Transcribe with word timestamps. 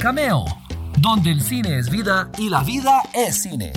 Cameo, 0.00 0.46
donde 0.98 1.30
el 1.30 1.42
cine 1.42 1.78
es 1.78 1.90
vida 1.90 2.30
y 2.38 2.48
la 2.48 2.62
vida 2.62 3.02
es 3.12 3.42
cine. 3.42 3.70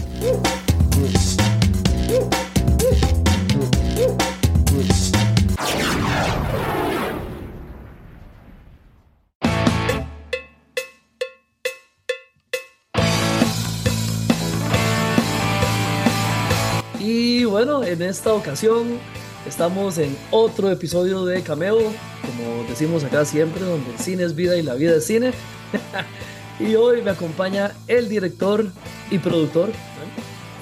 Y 17.01 17.43
bueno, 17.43 17.83
en 17.83 18.01
esta 18.01 18.31
ocasión 18.31 18.97
estamos 19.45 19.97
en 19.97 20.15
otro 20.31 20.71
episodio 20.71 21.25
de 21.25 21.41
Cameo, 21.41 21.79
como 22.21 22.63
decimos 22.69 23.03
acá 23.03 23.25
siempre, 23.25 23.65
donde 23.65 23.91
el 23.91 23.99
cine 23.99 24.23
es 24.23 24.33
vida 24.33 24.55
y 24.55 24.61
la 24.61 24.75
vida 24.75 24.95
es 24.95 25.05
cine. 25.05 25.33
y 26.59 26.75
hoy 26.75 27.01
me 27.01 27.11
acompaña 27.11 27.71
el 27.87 28.09
director 28.09 28.65
y 29.09 29.19
productor, 29.19 29.71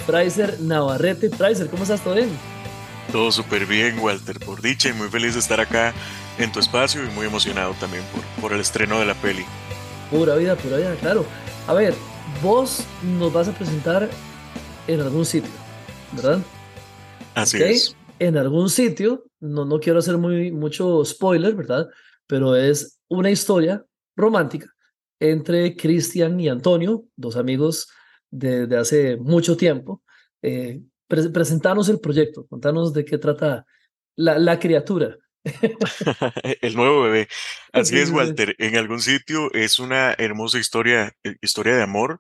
Fraser 0.06 0.60
Navarrete. 0.62 1.30
Fraser, 1.30 1.70
¿cómo 1.70 1.84
estás? 1.84 2.04
¿Todo 2.04 2.16
bien? 2.16 2.30
Todo 3.12 3.32
súper 3.32 3.66
bien, 3.66 4.00
Walter, 4.00 4.40
por 4.40 4.62
dicha 4.62 4.90
y 4.90 4.94
muy 4.94 5.10
feliz 5.10 5.34
de 5.34 5.40
estar 5.40 5.60
acá 5.60 5.94
en 6.38 6.52
tu 6.52 6.60
espacio 6.60 7.04
y 7.04 7.10
muy 7.12 7.26
emocionado 7.26 7.74
también 7.80 8.04
por, 8.14 8.42
por 8.42 8.54
el 8.54 8.62
estreno 8.62 9.00
de 9.00 9.06
la 9.06 9.16
peli. 9.16 9.44
Pura 10.10 10.36
vida, 10.36 10.56
pura 10.56 10.78
vida, 10.78 10.96
claro. 10.96 11.26
A 11.68 11.74
ver, 11.74 11.94
vos 12.42 12.84
nos 13.04 13.32
vas 13.34 13.48
a 13.48 13.54
presentar 13.54 14.10
en 14.88 15.02
algún 15.02 15.26
sitio, 15.26 15.52
¿verdad? 16.14 16.40
Así 17.36 17.62
es. 17.62 17.96
En 18.20 18.38
algún 18.38 18.70
sitio, 18.70 19.26
no, 19.40 19.66
no 19.66 19.80
quiero 19.80 20.00
hacer 20.00 20.18
muy, 20.18 20.52
mucho 20.52 21.04
spoiler, 21.04 21.56
¿verdad? 21.56 21.88
Pero 22.28 22.56
es 22.56 23.00
una 23.10 23.32
historia 23.32 23.84
romántica 24.16 24.72
entre 25.22 25.76
Cristian 25.76 26.40
y 26.40 26.50
Antonio, 26.50 27.06
dos 27.16 27.38
amigos 27.38 27.90
de, 28.32 28.66
de 28.66 28.78
hace 28.78 29.18
mucho 29.18 29.56
tiempo. 29.56 30.02
Eh, 30.42 30.82
pre 31.08 31.30
presentanos 31.30 31.90
el 31.90 32.00
proyecto, 32.00 32.48
contanos 32.48 32.92
de 32.92 33.06
qué 33.06 33.20
trata 33.20 33.66
la, 34.16 34.40
la 34.40 34.60
criatura. 34.60 35.16
el 36.62 36.76
nuevo 36.76 37.04
bebé. 37.04 37.28
Así 37.72 38.00
es, 38.00 38.10
Walter. 38.10 38.56
En 38.58 38.76
algún 38.78 39.00
sitio 39.00 39.54
es 39.54 39.78
una 39.78 40.14
hermosa 40.18 40.58
historia, 40.58 41.14
eh, 41.24 41.36
historia 41.42 41.76
de 41.76 41.84
amor 41.84 42.20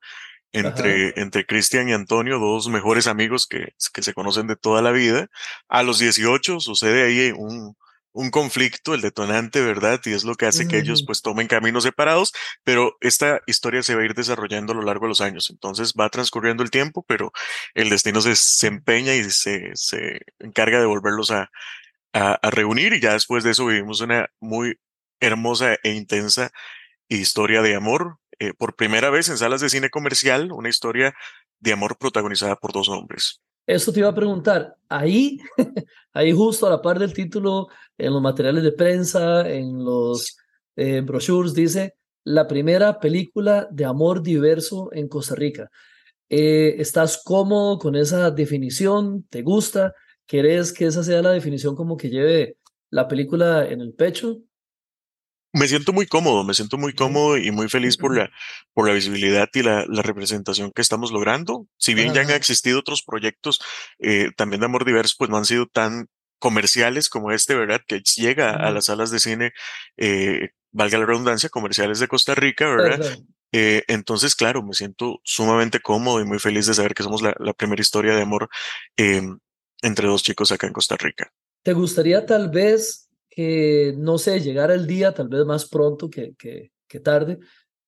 entre, 0.52 1.20
entre 1.20 1.48
Cristian 1.48 1.90
y 1.90 1.94
Antonio, 1.94 2.38
dos 2.38 2.68
mejores 2.68 3.08
amigos 3.08 3.48
que, 3.48 3.74
que 3.94 4.04
se 4.04 4.14
conocen 4.14 4.46
de 4.46 4.58
toda 4.58 4.84
la 4.84 4.92
vida. 4.92 5.28
A 5.70 5.82
los 5.82 5.98
18 5.98 6.60
sucede 6.60 7.04
ahí 7.04 7.34
un, 7.36 7.76
un 8.14 8.30
conflicto, 8.30 8.94
el 8.94 9.02
detonante, 9.02 9.62
¿verdad? 9.62 10.02
Y 10.06 10.14
es 10.14 10.24
lo 10.24 10.36
que 10.36 10.46
hace 10.46 10.68
que 10.68 10.78
ellos 10.78 11.04
pues 11.06 11.22
tomen 11.22 11.48
caminos 11.48 11.84
separados, 11.84 12.34
pero 12.64 12.98
esta 13.02 13.42
historia 13.48 13.84
se 13.84 13.96
va 13.96 14.02
a 14.02 14.06
ir 14.06 14.14
desarrollando 14.14 14.74
a 14.74 14.76
lo 14.76 14.82
largo 14.84 15.06
de 15.06 15.10
los 15.10 15.22
años. 15.22 15.50
Entonces 15.50 15.94
va 16.00 16.10
transcurriendo 16.10 16.64
el 16.64 16.72
tiempo, 16.72 17.06
pero 17.08 17.32
el 17.74 17.90
destino 17.90 18.22
se, 18.22 18.36
se 18.36 18.68
empeña 18.68 19.16
y 19.16 19.24
se, 19.30 19.72
se 19.76 20.22
encarga 20.40 20.80
de 20.80 20.86
volverlos 20.86 21.32
a, 21.32 21.50
a, 22.14 22.34
a 22.34 22.52
reunir 22.52 22.94
y 22.94 23.02
ya 23.02 23.14
después 23.14 23.44
de 23.44 23.52
eso 23.52 23.66
vivimos 23.66 24.02
una 24.02 24.28
muy 24.40 24.78
hermosa 25.20 25.76
e 25.84 25.92
intensa 25.94 26.52
historia 27.08 27.62
de 27.62 27.76
amor, 27.76 28.18
eh, 28.40 28.54
por 28.54 28.76
primera 28.76 29.10
vez 29.10 29.30
en 29.30 29.38
salas 29.38 29.62
de 29.62 29.70
cine 29.70 29.90
comercial, 29.90 30.52
una 30.52 30.70
historia 30.70 31.14
de 31.60 31.74
amor 31.74 31.98
protagonizada 31.98 32.56
por 32.56 32.74
dos 32.74 32.90
hombres. 32.90 33.42
Eso 33.66 33.92
te 33.94 34.00
iba 34.00 34.10
a 34.10 34.16
preguntar, 34.16 34.76
ahí, 34.90 35.40
ahí 36.14 36.32
justo 36.32 36.68
a 36.68 36.72
la 36.72 36.82
par 36.82 37.00
del 37.00 37.14
título, 37.14 37.68
en 37.98 38.14
los 38.14 38.22
materiales 38.22 38.64
de 38.64 38.72
prensa, 38.72 39.50
en 39.50 39.84
los 39.84 40.38
eh, 40.76 41.02
brochures, 41.02 41.54
dice 41.54 41.96
la 42.24 42.48
primera 42.48 43.00
película 43.00 43.68
de 43.72 43.86
amor 43.86 44.22
diverso 44.22 44.90
en 44.94 45.08
Costa 45.08 45.36
Rica. 45.36 45.70
Eh, 46.30 46.76
¿Estás 46.78 47.22
cómodo 47.24 47.78
con 47.80 47.96
esa 47.96 48.32
definición? 48.32 49.26
¿Te 49.30 49.42
gusta? 49.42 49.94
¿Querés 50.26 50.72
que 50.72 50.86
esa 50.86 51.04
sea 51.04 51.22
la 51.22 51.32
definición 51.32 51.76
como 51.76 51.98
que 51.98 52.10
lleve 52.10 52.58
la 52.90 53.08
película 53.08 53.68
en 53.68 53.82
el 53.82 53.94
pecho? 53.94 54.40
Me 55.54 55.68
siento 55.68 55.92
muy 55.92 56.08
cómodo, 56.08 56.44
me 56.44 56.54
siento 56.54 56.78
muy 56.78 56.94
cómodo 56.94 57.38
y 57.38 57.52
muy 57.52 57.68
feliz 57.68 57.98
por 57.98 58.16
la, 58.16 58.32
por 58.74 58.88
la 58.88 58.94
visibilidad 58.94 59.50
y 59.54 59.64
la, 59.64 59.86
la 59.88 60.02
representación 60.02 60.72
que 60.72 60.82
estamos 60.82 61.12
logrando. 61.12 61.68
Si 61.78 61.94
bien 61.94 62.14
ya 62.14 62.22
han 62.22 62.30
existido 62.30 62.80
otros 62.80 63.04
proyectos 63.04 63.60
eh, 64.00 64.32
también 64.38 64.62
de 64.62 64.68
amor 64.68 64.86
diverso, 64.86 65.16
pues 65.18 65.30
no 65.30 65.38
han 65.38 65.46
sido 65.46 65.68
tan 65.68 66.08
comerciales 66.40 67.10
como 67.10 67.32
este, 67.32 67.56
¿verdad? 67.56 67.82
Que 67.86 68.02
llega 68.02 68.52
a 68.52 68.72
las 68.72 68.86
salas 68.86 69.12
de 69.12 69.20
cine, 69.20 69.52
eh, 69.98 70.50
valga 70.72 70.98
la 70.98 71.06
redundancia, 71.06 71.50
comerciales 71.50 72.00
de 72.00 72.08
Costa 72.08 72.34
Rica, 72.34 72.68
¿verdad? 72.68 73.20
Eh, 73.52 73.84
entonces, 73.88 74.34
claro, 74.34 74.64
me 74.64 74.74
siento 74.74 75.20
sumamente 75.24 75.82
cómodo 75.82 76.22
y 76.22 76.26
muy 76.26 76.40
feliz 76.40 76.66
de 76.66 76.74
saber 76.74 76.94
que 76.94 77.04
somos 77.04 77.22
la, 77.22 77.36
la 77.40 77.54
primera 77.54 77.82
historia 77.82 78.16
de 78.16 78.22
amor 78.22 78.50
eh, 78.98 79.22
entre 79.82 80.08
dos 80.08 80.24
chicos 80.24 80.52
acá 80.52 80.66
en 80.68 80.74
Costa 80.74 80.96
Rica. 80.98 81.32
¿Te 81.64 81.74
gustaría 81.74 82.26
tal 82.26 82.50
vez 82.50 83.11
que, 83.32 83.96
no 83.98 84.18
sé, 84.18 84.42
llegara 84.42 84.76
el 84.76 84.86
día, 84.86 85.14
tal 85.14 85.30
vez 85.30 85.46
más 85.46 85.68
pronto 85.68 86.10
que, 86.10 86.36
que, 86.38 86.72
que 86.88 87.00
tarde, 87.00 87.40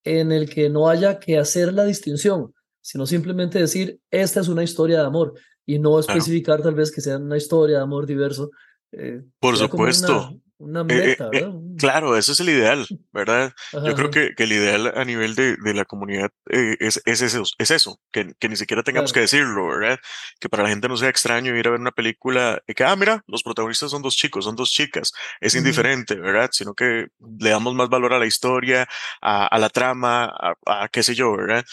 en 0.04 0.32
el 0.32 0.50
que 0.50 0.70
no 0.70 0.90
haya 0.90 1.20
que 1.20 1.38
hacer 1.38 1.74
la 1.74 1.84
distinción, 1.84 2.54
sino 2.82 3.06
simplemente 3.06 3.60
decir, 3.60 4.00
esta 4.10 4.40
es 4.40 4.48
una 4.48 4.64
historia 4.64 5.02
de 5.02 5.06
amor 5.06 5.34
y 5.66 5.80
no 5.80 6.00
especificar 6.00 6.58
claro. 6.58 6.64
tal 6.64 6.76
vez 6.76 6.92
que 6.92 7.02
sea 7.02 7.18
una 7.18 7.38
historia 7.38 7.78
de 7.78 7.84
amor 7.84 8.06
diverso. 8.06 8.50
Eh, 8.92 9.22
Por 9.40 9.58
supuesto. 9.58 10.30
Una, 10.30 10.40
una 10.58 10.84
meta, 10.84 11.30
eh, 11.34 11.40
eh, 11.40 11.52
claro, 11.78 12.16
eso 12.16 12.32
es 12.32 12.40
el 12.40 12.50
ideal, 12.50 12.86
¿verdad? 13.12 13.54
Ajá, 13.74 13.86
Yo 13.88 13.96
creo 13.96 14.12
que, 14.12 14.34
que, 14.36 14.44
el 14.44 14.52
ideal 14.52 14.94
a 14.96 15.04
nivel 15.04 15.36
de, 15.36 15.58
de 15.58 15.74
la 15.74 15.86
comunidad 15.86 16.30
eh, 16.50 16.78
es, 16.80 17.02
es, 17.06 17.22
eso, 17.22 17.44
es 17.58 17.72
eso 17.72 18.00
que, 18.12 18.34
que 18.40 18.50
ni 18.50 18.56
siquiera 18.56 18.84
tengamos 18.84 19.12
claro. 19.12 19.28
que 19.28 19.38
decirlo, 19.38 19.68
¿verdad? 19.68 20.00
Que 20.40 20.50
para 20.50 20.64
la 20.64 20.70
gente 20.70 20.88
no 20.88 20.98
sea 20.98 21.10
extraño 21.10 21.56
ir 21.56 21.68
a 21.68 21.72
ver 21.72 21.80
una 21.80 21.92
película 21.92 22.62
y 22.68 22.74
que, 22.74 22.84
ah, 22.84 22.96
mira, 22.96 23.24
los 23.28 23.44
protagonistas 23.44 23.92
son 23.92 24.02
dos 24.02 24.16
chicos, 24.16 24.46
son 24.46 24.56
dos 24.56 24.72
chicas, 24.72 25.12
es 25.42 25.56
indiferente, 25.56 26.16
¿verdad? 26.16 26.50
Sino 26.52 26.74
que 26.74 27.08
le 27.40 27.50
damos 27.50 27.74
más 27.76 27.90
valor 27.90 28.14
a 28.14 28.20
la 28.20 28.26
historia, 28.26 28.88
a, 29.22 29.48
a 29.48 29.60
la 29.60 29.70
trama, 29.70 30.26
a, 30.26 30.56
a, 30.66 30.88
qué 30.90 31.04
sé 31.04 31.16
yo, 31.16 31.36
¿verdad? 31.36 31.66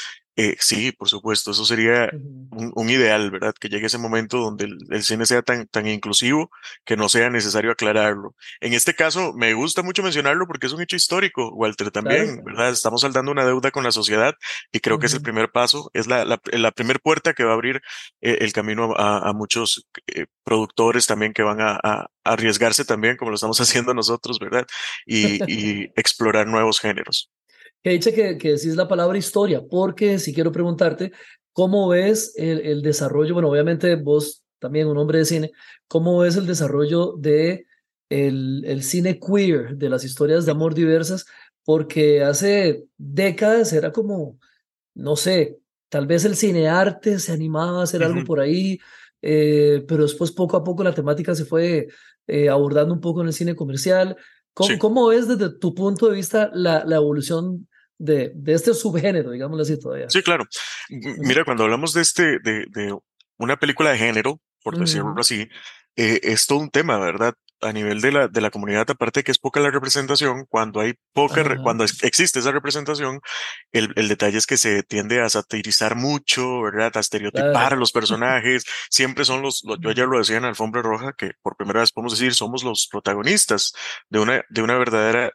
Eh, 0.43 0.57
sí, 0.59 0.91
por 0.93 1.07
supuesto, 1.11 1.51
eso 1.51 1.67
sería 1.67 2.09
uh 2.11 2.17
-huh. 2.17 2.49
un, 2.53 2.73
un, 2.75 2.89
ideal, 2.91 3.31
¿verdad? 3.31 3.53
Que 3.61 3.69
llegue 3.69 3.87
ese 3.87 3.99
momento 3.99 4.39
donde 4.39 4.65
el, 4.65 4.79
el, 4.89 5.03
cine 5.03 5.27
sea 5.27 5.43
tan, 5.43 5.67
tan 5.67 5.87
inclusivo 5.87 6.51
que 6.87 6.97
no 6.97 7.11
sea 7.11 7.29
necesario 7.29 7.71
aclararlo. 7.71 8.35
En 8.61 8.73
este 8.73 8.95
caso, 8.95 9.35
me 9.35 9.53
gusta 9.53 9.83
mucho 9.83 10.03
mencionarlo 10.03 10.47
porque 10.47 10.67
es 10.67 10.73
un 10.73 10.81
hecho 10.81 10.97
histórico, 10.97 11.51
Walter, 11.53 11.91
también, 11.91 12.27
claro. 12.27 12.43
¿verdad? 12.45 12.71
Estamos 12.71 13.03
saldando 13.03 13.31
una 13.33 13.45
deuda 13.45 13.71
con 13.71 13.85
la 13.85 13.93
sociedad 13.93 14.35
y 14.73 14.81
creo 14.81 14.97
uh 14.97 14.99
-huh. 14.99 15.01
que 15.03 15.07
es 15.09 15.15
el 15.15 15.21
primer 15.21 15.51
paso, 15.51 15.91
es 15.93 16.07
la, 16.07 16.25
la, 16.25 16.41
la 16.53 16.71
primera 16.71 16.99
puerta 16.99 17.35
que 17.35 17.45
va 17.45 17.51
a 17.51 17.55
abrir 17.55 17.83
eh, 18.23 18.39
el 18.41 18.53
camino 18.55 18.95
a, 18.97 19.29
a 19.29 19.33
muchos 19.35 19.87
eh, 20.07 20.25
productores 20.43 21.07
también 21.07 21.35
que 21.35 21.43
van 21.43 21.61
a, 21.61 21.79
a, 21.83 22.07
arriesgarse 22.25 22.87
también, 22.87 23.17
como 23.19 23.31
lo 23.31 23.35
estamos 23.35 23.61
haciendo 23.61 23.93
nosotros, 23.93 24.39
¿verdad? 24.39 24.67
Y, 25.05 25.43
y 25.53 25.93
explorar 25.97 26.47
nuevos 26.47 26.81
géneros. 26.81 27.31
Que 27.83 27.91
dice 27.91 28.13
que, 28.13 28.37
que 28.39 28.53
decís 28.53 28.77
la 28.77 28.89
palabra 28.89 29.17
historia, 29.17 29.63
porque 29.69 30.19
si 30.19 30.35
quiero 30.35 30.53
preguntarte, 30.53 31.13
¿cómo 31.53 31.89
ves 31.89 32.35
el, 32.37 32.61
el, 32.61 32.83
desarrollo? 32.83 33.35
Bueno, 33.35 33.49
obviamente 33.49 33.97
vos 33.97 34.45
también 34.59 34.87
un 34.87 34.99
hombre 34.99 35.19
de 35.19 35.25
cine, 35.25 35.53
¿cómo 35.89 36.19
ves 36.19 36.37
el 36.37 36.47
desarrollo 36.47 37.15
de 37.19 37.67
el, 38.11 38.65
el 38.67 38.83
cine 38.83 39.19
queer, 39.19 39.77
de 39.77 39.89
las 39.89 40.05
historias 40.05 40.45
de 40.47 40.53
amor 40.53 40.75
diversas? 40.75 41.27
Porque 41.65 42.23
hace 42.23 42.85
décadas 42.97 43.73
era 43.73 43.91
como, 43.93 44.39
no 44.95 45.17
sé, 45.17 45.59
tal 45.89 46.07
vez 46.07 46.25
el 46.25 46.37
cinearte 46.37 47.19
se 47.19 47.33
animaba 47.33 47.81
a 47.81 47.85
hacer 47.85 48.03
uh 48.03 48.05
-huh. 48.05 48.07
algo 48.09 48.25
por 48.25 48.41
ahí, 48.41 48.79
eh, 49.23 49.85
pero 49.89 50.05
después 50.05 50.31
poco 50.33 50.57
a 50.57 50.65
poco 50.65 50.85
la 50.85 50.95
temática 50.95 51.35
se 51.35 51.45
fue 51.45 51.89
eh, 52.27 52.49
abordando 52.49 52.95
un 52.95 53.01
poco 53.01 53.23
en 53.23 53.29
el 53.29 53.33
cine 53.33 53.57
comercial. 53.57 54.17
¿Cómo, 54.55 54.69
sí. 54.69 54.79
¿Cómo, 54.79 55.07
ves 55.09 55.29
desde 55.29 55.59
tu 55.59 55.75
punto 55.75 56.09
de 56.09 56.15
vista 56.15 56.51
la, 56.53 56.85
la 56.85 56.97
evolución 56.97 57.69
de, 58.01 58.33
de, 58.35 58.55
este 58.55 58.73
subgénero, 58.73 59.31
digámoslo 59.31 59.63
así 59.63 59.79
todavía? 59.79 60.09
Sí, 60.09 60.23
claro. 60.23 60.45
Mira, 60.89 61.45
cuando 61.45 61.65
hablamos 61.65 61.93
de 61.93 62.01
este, 62.01 62.39
de, 62.41 62.65
de 62.71 62.97
una 63.37 63.59
película 63.59 63.91
de 63.91 63.99
género, 63.99 64.41
por 64.63 64.79
decirlo 64.79 65.15
así, 65.19 65.49
eh, 65.97 66.21
es 66.23 66.47
todo 66.47 66.59
un 66.59 66.71
tema, 66.71 66.99
¿verdad? 66.99 67.35
A 67.61 67.73
nivel 67.73 68.01
de 68.01 68.11
la, 68.11 68.29
de 68.29 68.41
la 68.41 68.51
comunidad, 68.51 68.89
aparte 68.91 69.21
de 69.21 69.25
que 69.25 69.33
es 69.33 69.39
poca 69.39 69.61
la 69.61 69.71
representación, 69.71 70.47
cuando 70.49 70.81
hay 70.81 70.95
poca, 71.13 71.45
cuando 71.63 71.85
existe 71.85 72.39
esa 72.39 72.53
representación, 72.53 73.21
el, 73.71 73.93
el, 73.97 74.09
detalle 74.09 74.39
es 74.39 74.47
que 74.47 74.57
se 74.57 74.83
tiende 74.83 75.21
a 75.21 75.29
satirizar 75.29 75.95
mucho, 75.95 76.63
¿verdad? 76.63 76.93
A 76.95 77.01
estereotipar 77.01 77.51
claro. 77.51 77.77
a 77.77 77.79
los 77.79 77.93
personajes. 77.93 78.65
Siempre 78.89 79.27
son 79.27 79.43
los, 79.43 79.63
los, 79.65 79.79
yo 79.81 79.93
ya 79.93 80.07
lo 80.07 80.19
decía 80.19 80.39
en 80.39 80.47
Alfombra 80.47 80.81
Roja, 80.81 81.13
que 81.13 81.33
por 81.43 81.57
primera 81.57 81.81
vez 81.81 81.93
podemos 81.93 82.19
decir, 82.19 82.33
somos 82.33 82.65
los 82.65 82.89
protagonistas 82.91 83.75
de 84.09 84.21
una, 84.21 84.43
de 84.49 84.63
una 84.63 84.79
verdadera 84.79 85.33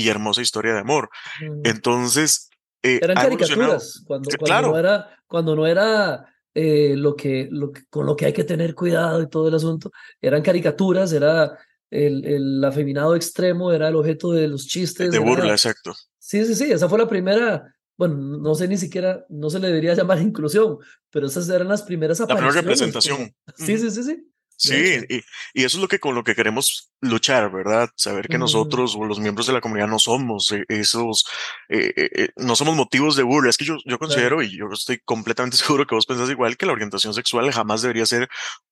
y 0.00 0.08
hermosa 0.08 0.42
historia 0.42 0.74
de 0.74 0.80
amor. 0.80 1.10
Mm. 1.40 1.62
Entonces, 1.64 2.50
eh, 2.82 3.00
eran 3.02 3.16
caricaturas 3.16 4.02
cuando, 4.06 4.30
cuando, 4.30 4.44
claro. 4.44 4.68
no 4.68 4.78
era, 4.78 5.10
cuando 5.26 5.56
no 5.56 5.66
era 5.66 6.24
eh, 6.54 6.94
lo, 6.96 7.14
que, 7.14 7.48
lo 7.50 7.72
que, 7.72 7.82
con 7.90 8.06
lo 8.06 8.16
que 8.16 8.26
hay 8.26 8.32
que 8.32 8.44
tener 8.44 8.74
cuidado 8.74 9.22
y 9.22 9.28
todo 9.28 9.48
el 9.48 9.54
asunto, 9.54 9.90
eran 10.20 10.42
caricaturas, 10.42 11.12
era 11.12 11.58
el, 11.90 12.24
el 12.24 12.64
afeminado 12.64 13.14
extremo, 13.14 13.72
era 13.72 13.88
el 13.88 13.96
objeto 13.96 14.32
de 14.32 14.48
los 14.48 14.66
chistes. 14.66 15.10
De 15.10 15.18
burla, 15.18 15.52
exacto. 15.52 15.94
Sí, 16.18 16.44
sí, 16.44 16.54
sí, 16.54 16.70
esa 16.70 16.88
fue 16.88 16.98
la 16.98 17.08
primera 17.08 17.74
bueno, 18.00 18.16
no 18.16 18.54
sé 18.54 18.66
ni 18.66 18.78
siquiera, 18.78 19.26
no 19.28 19.50
se 19.50 19.58
le 19.58 19.66
debería 19.66 19.92
llamar 19.92 20.18
inclusión, 20.22 20.78
pero 21.10 21.26
esas 21.26 21.46
eran 21.50 21.68
las 21.68 21.82
primeras 21.82 22.18
apariciones. 22.18 22.54
La 22.54 22.62
primera 22.62 22.74
representación. 22.74 23.34
Sí, 23.56 23.76
sí, 23.76 23.90
sí, 23.90 24.02
sí. 24.02 24.29
Sí, 24.60 25.00
y, 25.08 25.16
y, 25.54 25.64
eso 25.64 25.78
es 25.78 25.80
lo 25.80 25.88
que 25.88 25.98
con 25.98 26.14
lo 26.14 26.22
que 26.22 26.34
queremos 26.34 26.90
luchar, 27.00 27.50
¿verdad? 27.50 27.88
Saber 27.96 28.28
que 28.28 28.36
nosotros 28.36 28.94
o 28.94 29.06
los 29.06 29.18
miembros 29.18 29.46
de 29.46 29.54
la 29.54 29.62
comunidad 29.62 29.88
no 29.88 29.98
somos 29.98 30.52
eh, 30.52 30.66
esos, 30.68 31.24
eh, 31.70 31.94
eh, 31.96 32.28
no 32.36 32.54
somos 32.54 32.76
motivos 32.76 33.16
de 33.16 33.22
burla. 33.22 33.48
Es 33.48 33.56
que 33.56 33.64
yo, 33.64 33.78
yo 33.86 33.98
considero, 33.98 34.42
y 34.42 34.58
yo 34.58 34.66
estoy 34.70 34.98
completamente 35.02 35.56
seguro 35.56 35.86
que 35.86 35.94
vos 35.94 36.04
pensás 36.04 36.28
igual, 36.28 36.58
que 36.58 36.66
la 36.66 36.72
orientación 36.72 37.14
sexual 37.14 37.50
jamás 37.50 37.80
debería 37.80 38.04
ser 38.04 38.28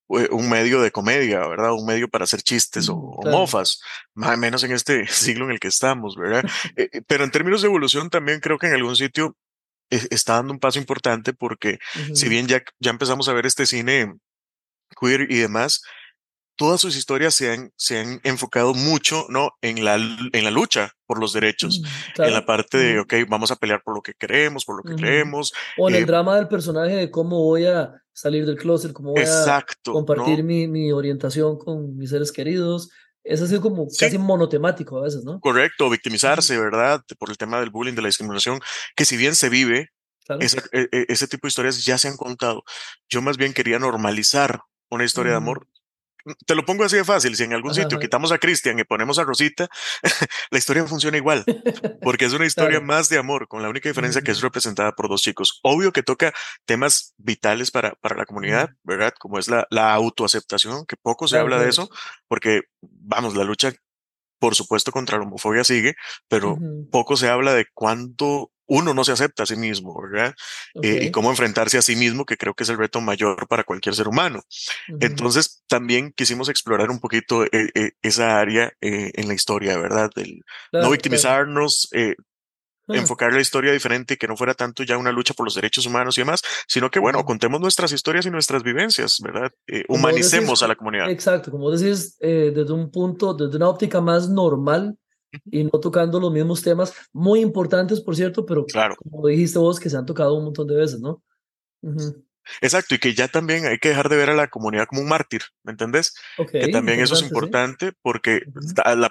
un 0.09 0.51
medio 0.51 0.83
de 0.83 0.91
comedia, 0.91 1.39
¿verdad? 1.49 1.73
Un 1.73 1.87
medio 1.87 2.09
para 2.09 2.25
hacer 2.25 2.43
chistes 2.43 2.91
o, 2.91 3.21
mofas, 3.25 3.81
más 4.13 4.35
o 4.35 4.39
menos 4.39 4.63
en 4.65 4.73
este 4.73 5.07
siglo 5.09 5.47
en 5.47 5.53
el 5.53 5.59
que 5.59 5.69
estamos, 5.69 6.17
¿verdad? 6.17 6.45
pero 7.07 7.25
en 7.25 7.31
términos 7.31 7.63
de 7.63 7.69
evolución 7.69 8.11
también 8.11 8.41
creo 8.41 8.59
que 8.59 8.67
en 8.67 8.75
algún 8.75 8.97
sitio 8.97 9.39
está 9.89 10.35
dando 10.35 10.53
un 10.53 10.61
paso 10.61 10.79
importante 10.79 11.33
porque 11.33 11.79
si 12.13 12.29
bien 12.29 12.47
ya, 12.47 12.63
ya 12.79 12.91
empezamos 12.91 13.27
a 13.31 13.33
ver 13.33 13.47
este 13.47 13.65
cine 13.65 14.13
queer 14.99 15.31
y 15.31 15.37
demás, 15.37 15.83
todas 16.59 16.81
sus 16.81 16.97
historias 16.97 17.35
se 17.35 17.53
han, 17.53 17.73
se 17.77 18.01
han 18.01 18.21
enfocado 18.25 18.75
mucho 18.75 19.27
¿no? 19.29 19.53
en, 19.63 19.85
la, 19.85 19.95
en 19.95 20.45
la 20.45 20.51
lucha 20.51 20.93
por 21.07 21.21
los 21.21 21.33
derechos, 21.33 21.81
mm, 21.81 22.23
en 22.23 22.35
la 22.35 22.45
parte 22.45 22.77
de, 22.77 22.99
ok, 22.99 23.15
vamos 23.29 23.51
a 23.53 23.57
pelear 23.57 23.81
por 23.83 23.95
lo 23.95 24.03
que 24.03 24.13
queremos, 24.15 24.65
por 24.65 24.77
lo 24.77 24.83
que 24.83 25.01
creemos. 25.01 25.53
O 25.79 25.89
en 25.89 25.95
el 25.95 26.03
eh 26.03 26.07
drama 26.07 26.37
del 26.37 26.49
personaje 26.49 26.97
de 26.97 27.11
cómo 27.11 27.45
voy 27.45 27.67
a 27.67 28.03
salir 28.13 28.45
del 28.45 28.57
closet, 28.57 28.93
cómo 28.93 29.13
voy 29.13 29.23
a 29.23 29.65
compartir 29.85 30.43
mi, 30.43 30.67
mi, 30.67 30.91
orientación 30.91 31.57
con 31.57 31.97
mis 31.97 32.11
seres 32.11 32.33
queridos. 32.33 32.91
Es 33.23 33.41
así 33.41 33.61
como 33.61 33.87
casi 33.97 34.19
monotemático 34.19 34.99
a 34.99 35.03
veces, 35.03 35.23
¿no? 35.23 35.39
Correcto, 35.41 35.89
victimizarse, 35.89 36.59
¿verdad? 36.59 37.05
Por 37.19 37.31
el 37.31 37.39
tema 37.39 37.61
del 37.61 37.71
bullying, 37.71 37.95
de 37.95 38.03
la 38.03 38.09
discriminación, 38.09 38.59
que 38.97 39.05
si 39.05 39.17
bien 39.17 39.37
se 39.37 39.49
vive, 39.49 39.91
ese, 40.41 40.59
e, 40.73 40.89
e, 40.91 41.07
ese 41.09 41.29
tipo 41.29 41.47
de 41.47 41.51
historias 41.51 41.85
ya 41.85 41.99
se 41.99 42.09
han 42.09 42.17
contado. 42.17 42.65
Yo 43.09 43.23
más 43.23 43.37
bien 43.37 43.53
quería 43.53 43.79
normalizar 43.79 44.61
una 44.91 45.05
historia 45.05 45.33
de 45.33 45.39
amor. 45.39 45.67
Te 46.47 46.55
lo 46.55 46.65
pongo 46.65 46.85
así 46.85 46.97
de 46.97 47.05
fácil, 47.05 47.37
si 47.37 47.45
en 47.45 47.55
algún 47.55 47.75
sitio 47.75 47.99
quitamos 47.99 48.33
a 48.33 48.39
Cristian 48.39 48.79
y 48.79 48.85
ponemos 48.85 49.19
a 49.19 49.25
Rosita, 49.25 49.69
la 50.51 50.59
historia 50.59 50.85
funciona 50.85 51.17
igual, 51.17 51.45
porque 52.03 52.27
es 52.27 52.33
una 52.35 52.45
historia 52.45 52.81
más 52.81 53.09
de 53.09 53.19
amor, 53.19 53.49
con 53.49 53.63
la 53.63 53.71
única 53.71 53.89
diferencia 53.89 54.21
que 54.21 54.33
es 54.33 54.43
representada 54.43 54.93
por 54.93 55.09
dos 55.09 55.23
chicos. 55.23 55.61
Obvio 55.63 55.93
que 55.93 56.03
toca 56.03 56.35
temas 56.67 57.15
vitales 57.17 57.71
para, 57.71 57.95
para 57.95 58.17
la 58.17 58.27
comunidad, 58.27 58.71
¿verdad? 58.83 59.15
Como 59.19 59.39
es 59.39 59.49
la, 59.49 59.67
la 59.71 59.95
autoaceptación, 59.95 60.85
que 60.85 60.97
poco 60.97 61.29
se 61.29 61.39
habla 61.39 61.59
de 61.59 61.71
eso, 61.71 61.89
porque, 62.27 62.63
vamos, 62.83 63.35
la 63.35 63.45
lucha, 63.45 63.73
por 64.39 64.55
supuesto, 64.55 64.93
contra 64.93 65.17
la 65.19 65.25
homofobia 65.25 65.65
sigue, 65.65 65.95
pero 66.29 66.59
poco 66.91 67.17
se 67.17 67.29
habla 67.29 67.55
de 67.55 67.67
cuánto 67.73 68.53
uno 68.69 68.95
no 68.95 69.03
se 69.05 69.13
acepta 69.13 69.43
a 69.43 69.47
sí 69.47 69.57
mismo, 69.57 69.99
¿verdad? 70.01 70.35
Eh, 70.83 71.07
y 71.07 71.11
cómo 71.11 71.31
enfrentarse 71.31 71.79
a 71.79 71.83
sí 71.83 71.97
mismo, 71.97 72.25
que 72.25 72.37
creo 72.37 72.55
que 72.55 72.65
es 72.65 72.69
el 72.69 72.79
reto 72.79 73.01
mayor 73.01 73.49
para 73.49 73.65
cualquier 73.65 73.95
ser 73.95 74.07
humano. 74.09 74.43
Entonces, 75.01 75.63
también 75.67 76.13
quisimos 76.13 76.49
explorar 76.49 76.91
un 76.91 77.01
poquito 77.01 77.45
eh, 77.45 77.71
eh, 77.75 77.93
esa 78.03 78.39
área 78.39 78.73
en 78.81 79.27
la 79.27 79.35
historia, 79.35 79.79
¿verdad? 79.79 80.11
Del 80.15 80.45
no 80.73 80.91
victimizarnos, 80.91 81.89
enfocar 82.89 83.33
la 83.33 83.41
historia 83.41 83.73
diferente, 83.73 84.17
que 84.19 84.29
no 84.29 84.37
fuera 84.37 84.55
tanto 84.55 84.83
ya 84.83 84.99
una 84.99 85.13
lucha 85.13 85.35
por 85.35 85.47
los 85.47 85.55
derechos 85.55 85.87
humanos 85.87 86.19
y 86.19 86.21
demás, 86.21 86.43
sino 86.67 86.91
que, 86.91 86.99
bueno, 87.01 87.25
contemos 87.25 87.61
nuestras 87.61 87.93
historias 87.93 88.27
y 88.27 88.31
nuestras 88.31 88.63
vivencias, 88.63 89.19
¿verdad? 89.23 89.51
humanicemos 89.89 90.63
a 90.63 90.69
la 90.69 90.77
comunidad. 90.77 91.11
Exacto, 91.11 91.51
como 91.51 91.71
decís, 91.71 92.19
desde 92.19 92.73
un 92.73 92.91
punto, 92.91 93.33
desde 93.33 93.57
una 93.57 93.69
óptica 93.69 94.03
más 94.03 94.29
normal 94.29 94.99
y 95.51 95.65
no 95.65 95.71
tocando 95.81 96.21
los 96.21 96.33
mismos 96.33 96.63
temas, 96.63 96.93
muy 97.13 97.41
importantes, 97.41 98.01
por 98.01 98.17
cierto, 98.17 98.45
pero 98.47 98.65
claro. 98.65 98.97
como 98.97 99.27
dijiste 99.27 99.59
vos, 99.59 99.81
que 99.81 99.91
se 99.91 99.97
han 99.97 100.07
tocado 100.07 100.35
un 100.35 100.45
montón 100.45 100.67
de 100.67 100.77
veces, 100.77 101.01
¿no? 101.01 101.23
Exacto, 102.61 102.95
y 102.95 102.99
que 102.99 103.15
ya 103.15 103.29
también 103.29 103.67
hay 103.67 103.79
que 103.79 103.91
dejar 103.91 104.09
de 104.09 104.17
ver 104.17 104.31
a 104.31 104.35
la 104.35 104.49
comunidad 104.49 104.87
como 104.87 105.03
un 105.03 105.09
mártir, 105.09 105.43
¿me 105.63 105.73
entendés? 105.73 106.15
que 106.51 106.69
también 106.69 107.01
eso 107.01 107.15
es 107.15 107.23
importante 107.23 107.93
porque 108.03 108.43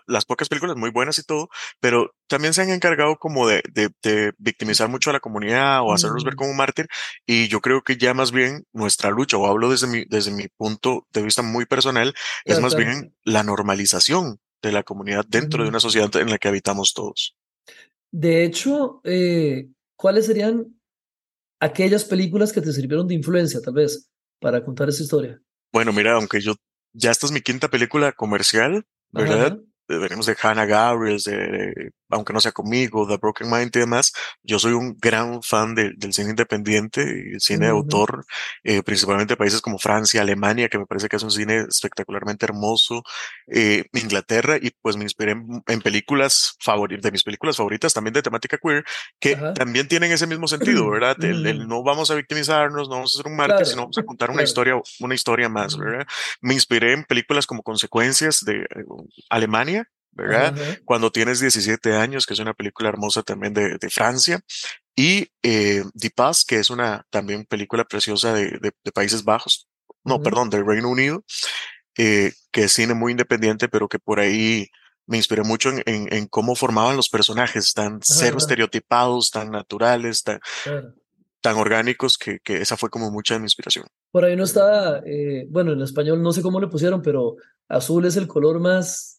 las 0.08 0.26
pocas 0.26 0.50
películas 0.50 0.76
muy 0.76 0.90
buenas 0.90 1.20
y 1.20 1.24
todo, 1.24 1.50
pero 1.80 2.14
también 2.28 2.54
se 2.54 2.62
han 2.62 2.70
encargado 2.70 3.18
como 3.18 3.48
de, 3.48 3.62
de, 3.74 4.34
victimizar 4.38 4.90
mucho 4.90 5.10
a 5.10 5.14
la 5.14 5.20
comunidad 5.20 5.82
o 5.82 5.94
hacerlos 5.94 6.24
ver 6.24 6.36
como 6.36 6.52
un 6.52 6.58
mártir, 6.58 6.88
y 7.26 7.48
yo 7.48 7.62
creo 7.62 7.84
que 7.84 7.98
ya 7.98 8.14
más 8.14 8.32
bien 8.32 8.66
nuestra 8.74 9.12
lucha, 9.12 9.38
o 9.38 9.48
hablo 9.48 9.70
desde 9.70 9.88
mi, 9.88 10.06
desde 10.06 10.32
mi 10.32 10.48
punto 10.48 11.08
de 11.12 11.22
vista 11.22 11.42
muy 11.42 11.66
personal, 11.66 12.14
es 12.46 12.60
más 12.60 12.76
bien 12.76 13.16
la 13.24 13.44
normalización 13.44 14.40
de 14.62 14.72
la 14.72 14.84
comunidad 14.84 15.26
dentro 15.28 15.64
de 15.64 15.70
una 15.70 15.80
sociedad 15.80 16.14
en 16.16 16.30
la 16.30 16.38
que 16.38 16.48
habitamos 16.48 16.94
todos. 16.94 17.36
De 18.12 18.44
hecho, 18.44 19.02
eh, 19.04 19.70
¿cuáles 19.96 20.26
serían 20.26 20.80
aquellas 21.60 22.06
películas 22.06 22.54
que 22.54 22.62
te 22.62 22.74
sirvieron 22.74 23.08
de 23.08 23.16
influencia, 23.16 23.62
tal 23.62 23.74
vez, 23.74 24.10
para 24.40 24.64
contar 24.64 24.90
esa 24.90 25.04
historia? 25.04 25.42
Bueno, 25.72 25.92
mira, 25.94 26.14
aunque 26.14 26.40
yo 26.40 26.56
ya 26.94 27.12
esta 27.12 27.26
es 27.26 27.32
mi 27.32 27.42
quinta 27.42 27.70
película 27.70 28.12
comercial, 28.12 28.86
¿verdad? 29.12 29.60
venimos 29.88 30.26
de 30.26 30.36
Hannah 30.42 30.66
Gabriels, 30.66 31.26
de, 31.26 31.92
aunque 32.10 32.34
no 32.34 32.40
sea 32.40 32.52
conmigo, 32.52 33.08
The 33.08 33.18
Broken 33.18 33.50
Mind 33.50 33.72
y 33.76 33.80
demás, 33.80 34.14
yo 34.44 34.60
soy 34.60 34.74
un 34.74 34.98
gran 35.00 35.42
fan 35.44 35.76
del 35.76 36.14
cine 36.14 36.32
independiente 36.32 37.02
y 37.36 37.40
cine 37.40 37.66
de 37.66 37.72
autor, 37.72 38.26
eh, 38.64 38.82
principalmente 38.84 39.34
de 39.34 39.38
países 39.38 39.62
como 39.62 39.78
Francia, 39.78 40.22
Alemania, 40.22 40.70
que 40.70 40.78
me 40.78 40.86
parece 40.86 41.10
que 41.10 41.16
es 41.18 41.24
un 41.24 41.32
cine 41.32 41.66
espectacularmente 41.70 42.46
hermoso, 42.46 43.04
eh, 43.48 43.86
Inglaterra, 43.94 44.58
y 44.62 44.72
pues 44.82 44.98
me 44.98 45.04
inspiré 45.04 45.32
en, 45.32 45.82
películas 45.82 46.56
favoritas, 46.60 47.04
de 47.04 47.12
mis 47.12 47.24
películas 47.24 47.58
favoritas, 47.58 47.94
también 47.94 48.14
de 48.14 48.22
temática 48.22 48.58
queer, 48.58 48.84
que 49.20 49.36
también 49.56 49.88
tienen 49.88 50.12
ese 50.12 50.28
mismo 50.28 50.48
sentido, 50.48 50.90
¿verdad? 50.90 51.16
El, 51.24 51.68
no 51.68 51.84
vamos 51.84 52.12
a 52.12 52.16
victimizarnos, 52.16 52.90
no 52.90 52.96
vamos 52.96 53.14
a 53.14 53.20
hacer 53.20 53.32
un 53.32 53.38
mártir, 53.38 53.66
sino 53.66 53.84
vamos 53.84 53.98
a 53.98 54.04
contar 54.04 54.32
una 54.32 54.44
historia, 54.44 54.76
una 55.00 55.16
historia 55.16 55.50
más, 55.50 55.78
¿verdad? 55.78 56.06
Me 56.42 56.54
inspiré 56.54 56.94
en 56.94 57.04
películas 57.04 57.46
como 57.46 57.64
Consecuencias 57.64 58.44
de 58.46 58.62
eh, 58.62 58.86
Alemania, 59.30 59.90
¿verdad? 60.18 60.56
Cuando 60.84 61.12
tienes 61.12 61.40
17 61.40 61.96
años, 61.96 62.26
que 62.26 62.34
es 62.34 62.40
una 62.40 62.54
película 62.54 62.90
hermosa 62.90 63.24
también 63.24 63.54
de, 63.54 63.78
de 63.78 63.90
Francia, 63.90 64.42
y 64.96 65.28
eh, 65.44 65.84
The 65.98 66.10
Paz, 66.10 66.44
que 66.44 66.58
es 66.58 66.70
una 66.70 67.06
también 67.12 67.46
película 67.46 67.86
preciosa 67.86 68.34
de, 68.34 68.60
de, 68.60 68.92
Países 68.92 69.24
Bajos, 69.24 69.68
no, 70.04 70.22
perdón, 70.22 70.50
del 70.50 70.66
Reino 70.66 70.90
Unido, 70.90 71.24
eh, 71.98 72.32
que 72.52 72.64
es 72.64 72.74
cine 72.74 72.96
muy 72.96 73.12
independiente, 73.12 73.70
pero 73.70 73.88
que 73.88 74.00
por 74.00 74.20
ahí 74.20 74.68
me 75.06 75.18
inspiré 75.18 75.44
mucho 75.44 75.70
en, 75.70 75.84
en, 75.86 76.28
cómo 76.28 76.56
formaban 76.56 76.98
los 76.98 77.10
personajes, 77.10 77.74
tan 77.74 78.00
cero 78.02 78.38
estereotipados, 78.38 79.30
tan 79.30 79.52
naturales, 79.52 80.24
tan, 80.24 80.40
tan 81.42 81.56
orgánicos, 81.56 82.18
que, 82.18 82.40
que, 82.40 82.62
esa 82.62 82.76
fue 82.76 82.90
como 82.90 83.12
mucha 83.12 83.36
de 83.36 83.40
mi 83.40 83.46
inspiración. 83.46 83.86
Por 84.12 84.26
ahí 84.26 84.36
no 84.36 84.44
está, 84.44 85.04
eh, 85.06 85.46
bueno, 85.50 85.74
en 85.74 85.82
español 85.82 86.22
no 86.24 86.34
sé 86.34 86.42
cómo 86.42 86.60
le 86.60 86.68
pusieron, 86.68 87.02
pero 87.02 87.36
azul 87.70 88.06
es 88.06 88.18
el 88.18 88.28
color 88.28 88.60
más 88.60 89.17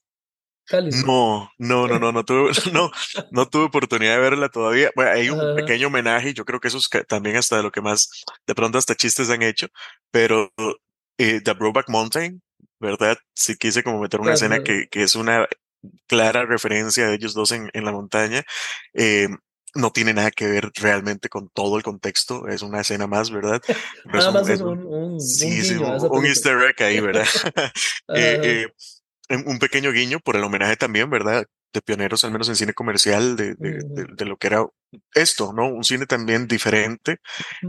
no, 1.04 1.50
no, 1.58 1.88
no, 1.88 1.98
no, 1.98 2.12
no 2.12 2.24
tuve, 2.24 2.50
no, 2.72 2.90
no 3.30 3.48
tuve 3.48 3.64
oportunidad 3.64 4.14
de 4.14 4.20
verla 4.20 4.48
todavía. 4.48 4.90
Bueno, 4.94 5.12
hay 5.12 5.30
un 5.30 5.56
pequeño 5.56 5.88
homenaje, 5.88 6.34
yo 6.34 6.44
creo 6.44 6.60
que 6.60 6.68
eso 6.68 6.78
es 6.78 6.88
también 7.06 7.36
hasta 7.36 7.56
de 7.56 7.62
lo 7.62 7.70
que 7.70 7.80
más, 7.80 8.10
de 8.46 8.54
pronto 8.54 8.78
hasta 8.78 8.94
chistes 8.94 9.30
han 9.30 9.42
hecho, 9.42 9.68
pero 10.10 10.52
eh, 11.18 11.40
The 11.40 11.52
Brokeback 11.52 11.88
Mountain, 11.88 12.42
¿verdad? 12.80 13.18
Sí 13.34 13.56
quise 13.56 13.82
como 13.82 14.00
meter 14.00 14.20
una 14.20 14.34
escena 14.34 14.62
que, 14.62 14.88
que 14.88 15.02
es 15.02 15.14
una 15.14 15.46
clara 16.06 16.44
referencia 16.44 17.06
de 17.06 17.14
ellos 17.14 17.34
dos 17.34 17.52
en, 17.52 17.70
en 17.72 17.84
la 17.84 17.92
montaña. 17.92 18.44
Eh, 18.94 19.28
no 19.74 19.90
tiene 19.90 20.14
nada 20.14 20.30
que 20.30 20.46
ver 20.46 20.70
realmente 20.74 21.28
con 21.28 21.48
todo 21.50 21.76
el 21.76 21.82
contexto, 21.82 22.48
es 22.48 22.62
una 22.62 22.80
escena 22.80 23.06
más, 23.06 23.30
¿verdad? 23.30 23.60
Nada 24.04 24.30
más 24.30 24.48
es 24.48 24.60
un, 24.60 24.84
un, 24.84 25.20
sí, 25.20 25.62
sí, 25.62 25.76
un, 25.76 26.26
easter 26.26 26.58
egg 26.62 26.82
ahí, 26.82 27.00
¿verdad? 27.00 27.26
eh, 28.14 28.40
eh, 28.42 28.66
un 29.46 29.58
pequeño 29.58 29.92
guiño 29.92 30.20
por 30.20 30.36
el 30.36 30.44
homenaje 30.44 30.76
también, 30.76 31.10
¿verdad? 31.10 31.46
De 31.72 31.82
pioneros, 31.82 32.24
al 32.24 32.32
menos 32.32 32.48
en 32.48 32.56
cine 32.56 32.72
comercial, 32.72 33.36
de, 33.36 33.54
de, 33.54 33.82
de, 34.16 34.24
lo 34.24 34.36
que 34.36 34.46
era 34.46 34.66
esto, 35.14 35.52
¿no? 35.52 35.68
Un 35.68 35.84
cine 35.84 36.06
también 36.06 36.46
diferente 36.48 37.18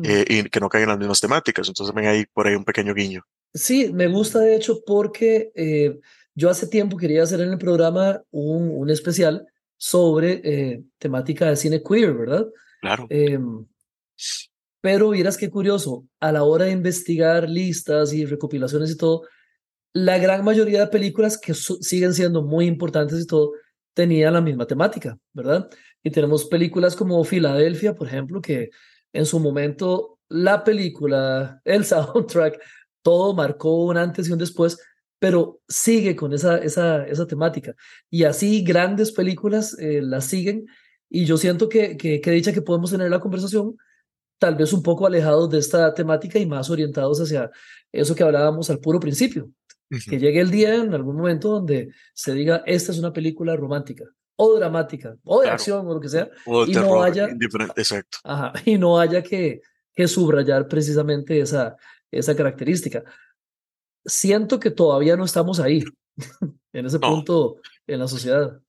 eh, 0.03 0.25
y 0.27 0.43
que 0.43 0.59
no 0.59 0.69
caiga 0.69 0.85
en 0.85 0.89
las 0.89 0.99
mismas 0.99 1.19
temáticas. 1.19 1.67
Entonces 1.67 1.93
ven 1.93 2.07
ahí 2.07 2.25
por 2.33 2.47
ahí 2.47 2.55
un 2.55 2.63
pequeño 2.63 2.93
guiño. 2.93 3.23
Sí, 3.53 3.91
me 3.91 4.07
gusta 4.07 4.39
de 4.39 4.55
hecho 4.55 4.81
porque 4.85 5.51
eh, 5.55 5.99
yo 6.33 6.49
hace 6.49 6.67
tiempo 6.67 6.97
quería 6.97 7.23
hacer 7.23 7.41
en 7.41 7.51
el 7.51 7.57
programa 7.57 8.21
un, 8.31 8.69
un 8.69 8.89
especial 8.89 9.45
sobre 9.75 10.41
eh, 10.43 10.83
temática 10.97 11.49
de 11.49 11.55
cine 11.55 11.81
queer, 11.81 12.13
¿verdad? 12.13 12.47
Claro. 12.81 13.07
Em, 13.09 13.65
pero 14.81 15.09
vieras 15.09 15.37
qué 15.37 15.49
curioso, 15.49 16.05
a 16.19 16.31
la 16.31 16.43
hora 16.43 16.65
de 16.65 16.71
investigar 16.71 17.49
listas 17.49 18.13
y 18.13 18.25
recopilaciones 18.25 18.91
y 18.91 18.97
todo, 18.97 19.23
la 19.93 20.17
gran 20.17 20.43
mayoría 20.43 20.81
de 20.81 20.87
películas 20.87 21.37
que 21.37 21.53
siguen 21.53 22.13
siendo 22.13 22.43
muy 22.43 22.65
importantes 22.65 23.19
y 23.19 23.27
todo, 23.27 23.53
tenían 23.93 24.33
la 24.33 24.41
misma 24.41 24.65
temática, 24.65 25.17
¿verdad? 25.33 25.69
Y 26.03 26.11
tenemos 26.11 26.45
películas 26.45 26.95
como 26.95 27.23
Filadelfia, 27.23 27.95
por 27.95 28.07
ejemplo, 28.07 28.41
que 28.41 28.69
en 29.13 29.25
su 29.25 29.39
momento 29.39 30.19
la 30.29 30.63
película, 30.63 31.61
el 31.65 31.85
soundtrack, 31.85 32.59
todo 33.01 33.33
marcó 33.33 33.85
un 33.85 33.97
antes 33.97 34.29
y 34.29 34.31
un 34.31 34.39
después, 34.39 34.77
pero 35.19 35.59
sigue 35.67 36.15
con 36.15 36.33
esa, 36.33 36.57
esa, 36.57 37.05
esa 37.05 37.27
temática. 37.27 37.75
Y 38.09 38.23
así 38.23 38.63
grandes 38.63 39.11
películas 39.11 39.77
eh, 39.79 40.01
las 40.01 40.25
siguen 40.25 40.65
Y 41.09 41.25
yo 41.25 41.37
siento 41.37 41.67
que, 41.67 41.97
que, 41.97 42.21
que 42.21 42.31
dicha 42.31 42.53
que 42.53 42.61
podemos 42.61 42.91
tener 42.91 43.09
la 43.09 43.19
conversación 43.19 43.75
tal 44.37 44.55
vez 44.55 44.71
un 44.73 44.83
poco 44.83 45.05
alejados 45.05 45.49
de 45.49 45.59
esta 45.59 45.93
temática 45.93 46.39
y 46.39 46.45
más 46.45 46.69
orientados 46.69 47.19
hacia 47.19 47.51
eso 47.91 48.15
que 48.15 48.23
hablábamos 48.23 48.69
al 48.69 48.79
puro 48.79 48.99
principio. 48.99 49.51
Que 49.89 50.19
llegue 50.19 50.39
el 50.39 50.51
día 50.51 50.75
en 50.75 50.93
algún 50.93 51.15
momento 51.15 51.49
donde 51.49 51.91
se 52.13 52.33
diga, 52.33 52.63
esta 52.65 52.91
es 52.91 52.99
una 52.99 53.11
película 53.11 53.55
romántica 53.55 54.05
o 54.35 54.55
dramática 54.55 55.17
o 55.23 55.41
de 55.41 55.49
acción 55.49 55.85
o 55.85 55.93
lo 55.93 55.99
que 55.99 56.09
sea. 56.09 56.29
y 56.67 56.71
no 56.71 57.03
haya, 57.03 57.27
exacto. 57.75 58.19
y 58.65 58.77
no 58.77 58.99
haya 58.99 59.21
que, 59.21 59.61
que 59.93 60.07
subrayar 60.07 60.67
precisamente 60.67 61.39
esa, 61.41 61.75
esa 62.09 62.35
característica. 62.35 63.03
Siento 64.05 64.59
que 64.59 64.71
todavía 64.71 65.17
no 65.17 65.25
estamos 65.25 65.59
ahí, 65.59 65.83
en 66.73 66.85
ese 66.85 66.99
punto 66.99 67.57
en 67.85 67.99
la 67.99 68.07
sociedad. 68.07 68.61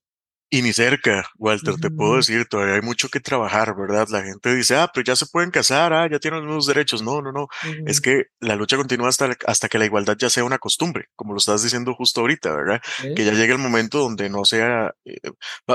Y 0.53 0.63
ni 0.63 0.73
cerca, 0.73 1.31
Walter, 1.37 1.77
te 1.77 1.91
puedo 1.91 2.17
decir, 2.17 2.45
todavía 2.45 2.75
hay 2.75 2.83
mucho 2.83 3.09
que 3.09 3.21
trabajar, 3.21 3.77
¿verdad? 3.77 4.09
La 4.11 4.25
gente 4.25 4.53
dice, 4.53 4.75
ah, 4.75 4.91
pero 4.93 5.05
ya 5.05 5.15
se 5.15 5.27
pueden 5.27 5.53
casar, 5.53 5.93
ah, 5.93 6.09
ya 6.11 6.19
tienen 6.19 6.41
los 6.41 6.47
mismos 6.49 6.67
derechos. 6.67 7.03
No, 7.03 7.23
no, 7.23 7.31
no. 7.31 7.47
Es 7.87 8.01
que 8.01 8.27
la 8.41 8.57
lucha 8.57 8.77
continúa 8.77 9.09
hasta, 9.09 9.31
hasta 9.47 9.69
que 9.69 9.79
la 9.79 9.85
igualdad 9.85 10.17
ya 10.19 10.29
sea 10.29 10.43
una 10.43 10.59
costumbre, 10.59 11.07
como 11.15 11.35
lo 11.35 11.39
estás 11.39 11.63
diciendo 11.63 11.95
justo 11.95 12.23
ahorita, 12.23 12.53
¿verdad? 12.53 12.83
Que 13.15 13.25
ya 13.25 13.33
llegue 13.33 13.53
el 13.53 13.59
momento 13.59 13.99
donde 14.01 14.29
no 14.29 14.45
sea... 14.45 14.93
Eh, 15.05 15.21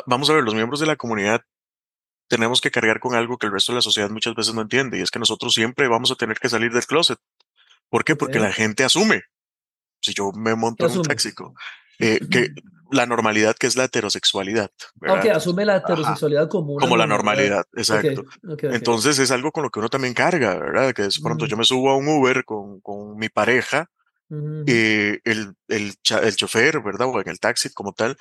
vamos 0.05 0.29
a 0.29 0.33
ver, 0.33 0.43
los 0.43 0.53
miembros 0.53 0.81
de 0.81 0.87
la 0.87 0.97
comunidad 0.97 1.41
tenemos 2.27 2.59
que 2.59 2.69
cargar 2.69 2.99
con 2.99 3.15
algo 3.15 3.37
que 3.37 3.47
el 3.47 3.53
resto 3.53 3.71
de 3.71 3.77
la 3.77 3.81
sociedad 3.81 4.09
muchas 4.09 4.35
veces 4.35 4.53
no 4.53 4.61
entiende, 4.61 4.99
y 4.99 5.01
es 5.01 5.09
que 5.09 5.19
nosotros 5.19 5.53
siempre 5.53 5.87
vamos 5.87 6.11
a 6.11 6.15
tener 6.15 6.37
que 6.37 6.49
salir 6.49 6.73
del 6.73 6.85
closet. 6.85 7.19
¿Por 7.89 8.03
qué? 8.03 8.17
Porque 8.17 8.39
la 8.39 8.51
gente 8.51 8.83
asume. 8.83 9.23
Si 10.01 10.13
yo 10.13 10.33
me 10.33 10.53
monto 10.53 10.85
en 10.85 10.97
un 10.97 11.03
táxico, 11.03 11.55
eh, 11.97 12.19
que 12.29 12.49
la 12.95 13.05
normalidad 13.05 13.55
que 13.55 13.67
es 13.67 13.75
la 13.75 13.85
heterosexualidad. 13.85 14.71
¿verdad? 14.95 15.35
asume 15.35 15.65
la 15.65 15.77
heterosexualidad 15.77 16.49
como 16.49 16.77
Como 16.77 16.97
la 16.97 17.07
normalidad, 17.07 17.65
exacto. 17.75 18.23
Entonces 18.61 19.19
es 19.19 19.31
algo 19.31 19.51
con 19.51 19.63
lo 19.63 19.69
que 19.69 19.79
uno 19.79 19.89
también 19.89 20.13
carga, 20.13 20.55
¿verdad? 20.55 20.93
Que 20.93 21.03
de 21.03 21.09
pronto 21.21 21.45
yo 21.45 21.57
me 21.57 21.63
subo 21.63 21.91
a 21.91 21.97
un 21.97 22.07
Uber 22.07 22.43
con, 22.45 22.79
con 22.81 23.17
mi 23.17 23.29
pareja 23.29 23.89
y 24.29 24.71
el, 24.71 25.55
el, 25.67 25.93
el 26.09 26.35
chofer, 26.35 26.81
¿verdad? 26.81 27.07
O 27.07 27.21
en 27.21 27.29
el 27.29 27.39
taxi 27.39 27.71
como 27.71 27.93
tal, 27.93 28.17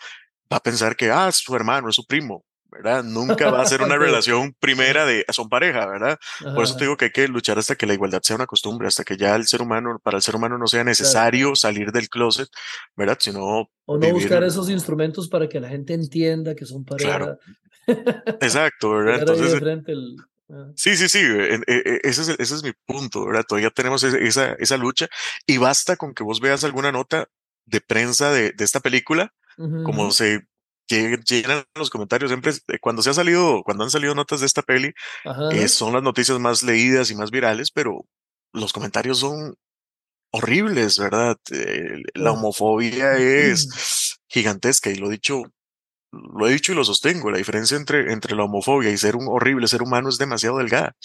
va 0.52 0.58
a 0.58 0.62
pensar 0.62 0.96
que, 0.96 1.10
ah, 1.10 1.28
es 1.28 1.36
su 1.36 1.54
hermano, 1.54 1.88
es 1.88 1.94
su 1.94 2.06
primo. 2.06 2.44
¿Verdad? 2.74 3.04
Nunca 3.04 3.50
va 3.50 3.62
a 3.62 3.66
ser 3.66 3.82
una 3.82 3.96
relación 3.96 4.54
primera 4.58 5.06
de 5.06 5.24
son 5.30 5.48
pareja, 5.48 5.86
¿verdad? 5.86 6.18
Por 6.40 6.64
eso 6.64 6.76
te 6.76 6.84
digo 6.84 6.96
que 6.96 7.06
hay 7.06 7.10
que 7.12 7.28
luchar 7.28 7.58
hasta 7.58 7.76
que 7.76 7.86
la 7.86 7.94
igualdad 7.94 8.20
sea 8.22 8.36
una 8.36 8.46
costumbre, 8.46 8.88
hasta 8.88 9.04
que 9.04 9.16
ya 9.16 9.34
el 9.36 9.46
ser 9.46 9.62
humano, 9.62 10.00
para 10.02 10.16
el 10.16 10.22
ser 10.22 10.36
humano 10.36 10.58
no 10.58 10.66
sea 10.66 10.84
necesario 10.84 11.54
salir 11.54 11.92
del 11.92 12.08
closet, 12.08 12.48
¿verdad? 12.96 13.16
Sino 13.20 13.68
o 13.86 13.98
no 13.98 14.10
buscar 14.10 14.42
esos 14.42 14.68
instrumentos 14.70 15.28
para 15.28 15.48
que 15.48 15.60
la 15.60 15.68
gente 15.68 15.94
entienda 15.94 16.54
que 16.54 16.66
son 16.66 16.84
pareja. 16.84 17.16
Claro. 17.16 17.38
Exacto, 18.40 18.90
¿verdad? 18.90 19.20
Entonces, 19.20 19.62
ah. 20.50 20.70
Sí, 20.74 20.96
sí, 20.96 21.08
sí, 21.08 21.20
e, 21.20 21.60
e, 21.66 22.00
ese 22.02 22.22
es, 22.22 22.28
ese 22.28 22.54
es 22.54 22.62
mi 22.62 22.72
punto, 22.86 23.26
¿verdad? 23.26 23.44
Todavía 23.46 23.70
tenemos 23.70 24.02
esa, 24.02 24.52
esa 24.54 24.76
lucha 24.76 25.08
y 25.46 25.58
basta 25.58 25.96
con 25.96 26.14
que 26.14 26.24
vos 26.24 26.40
veas 26.40 26.64
alguna 26.64 26.92
nota 26.92 27.28
de 27.66 27.80
prensa 27.80 28.30
de, 28.30 28.52
de 28.52 28.64
esta 28.64 28.80
película, 28.80 29.32
como 29.56 30.10
se 30.10 30.48
que 30.86 31.18
llenan 31.24 31.64
los 31.74 31.90
comentarios 31.90 32.30
siempre 32.30 32.52
eh, 32.68 32.78
cuando 32.80 33.02
se 33.02 33.10
ha 33.10 33.14
salido, 33.14 33.62
cuando 33.64 33.84
han 33.84 33.90
salido 33.90 34.14
notas 34.14 34.40
de 34.40 34.46
esta 34.46 34.62
peli, 34.62 34.92
eh, 35.52 35.68
son 35.68 35.92
las 35.92 36.02
noticias 36.02 36.38
más 36.38 36.62
leídas 36.62 37.10
y 37.10 37.14
más 37.14 37.30
virales, 37.30 37.70
pero 37.70 38.06
los 38.52 38.72
comentarios 38.72 39.18
son 39.18 39.56
horribles, 40.30 40.98
¿verdad? 40.98 41.36
Eh, 41.52 42.02
la 42.14 42.32
homofobia 42.32 43.16
es 43.16 44.18
gigantesca 44.28 44.90
y 44.90 44.96
lo 44.96 45.08
he 45.08 45.12
dicho 45.12 45.42
lo 46.14 46.46
he 46.46 46.52
dicho 46.52 46.72
y 46.72 46.74
lo 46.74 46.84
sostengo, 46.84 47.30
la 47.30 47.38
diferencia 47.38 47.76
entre, 47.76 48.12
entre 48.12 48.36
la 48.36 48.44
homofobia 48.44 48.90
y 48.90 48.96
ser 48.96 49.16
un 49.16 49.26
horrible 49.28 49.68
ser 49.68 49.82
humano 49.82 50.08
es 50.08 50.18
demasiado 50.18 50.58
delgada. 50.58 50.96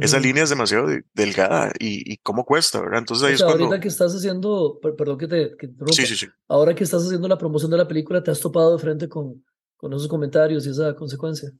Esa 0.00 0.18
línea 0.18 0.44
es 0.44 0.50
demasiado 0.50 0.86
delgada 1.14 1.72
y, 1.78 2.12
y, 2.12 2.16
cómo 2.18 2.44
cuesta, 2.44 2.80
¿verdad? 2.80 3.00
Entonces 3.00 3.28
ahí 3.28 3.34
es 3.34 3.42
cuando... 3.42 3.64
Ahorita 3.64 3.80
que 3.80 3.88
estás 3.88 4.14
haciendo, 4.14 4.78
perdón 4.80 5.18
que 5.18 5.28
te 5.28 5.56
que 5.56 5.68
sí, 5.92 6.06
sí, 6.06 6.16
sí. 6.16 6.26
ahora 6.48 6.74
que 6.74 6.84
estás 6.84 7.04
haciendo 7.04 7.28
la 7.28 7.38
promoción 7.38 7.70
de 7.70 7.76
la 7.76 7.88
película, 7.88 8.22
¿te 8.22 8.30
has 8.30 8.40
topado 8.40 8.76
de 8.76 8.82
frente 8.82 9.08
con, 9.08 9.44
con 9.76 9.92
esos 9.92 10.08
comentarios 10.08 10.66
y 10.66 10.70
esa 10.70 10.94
consecuencia? 10.94 11.50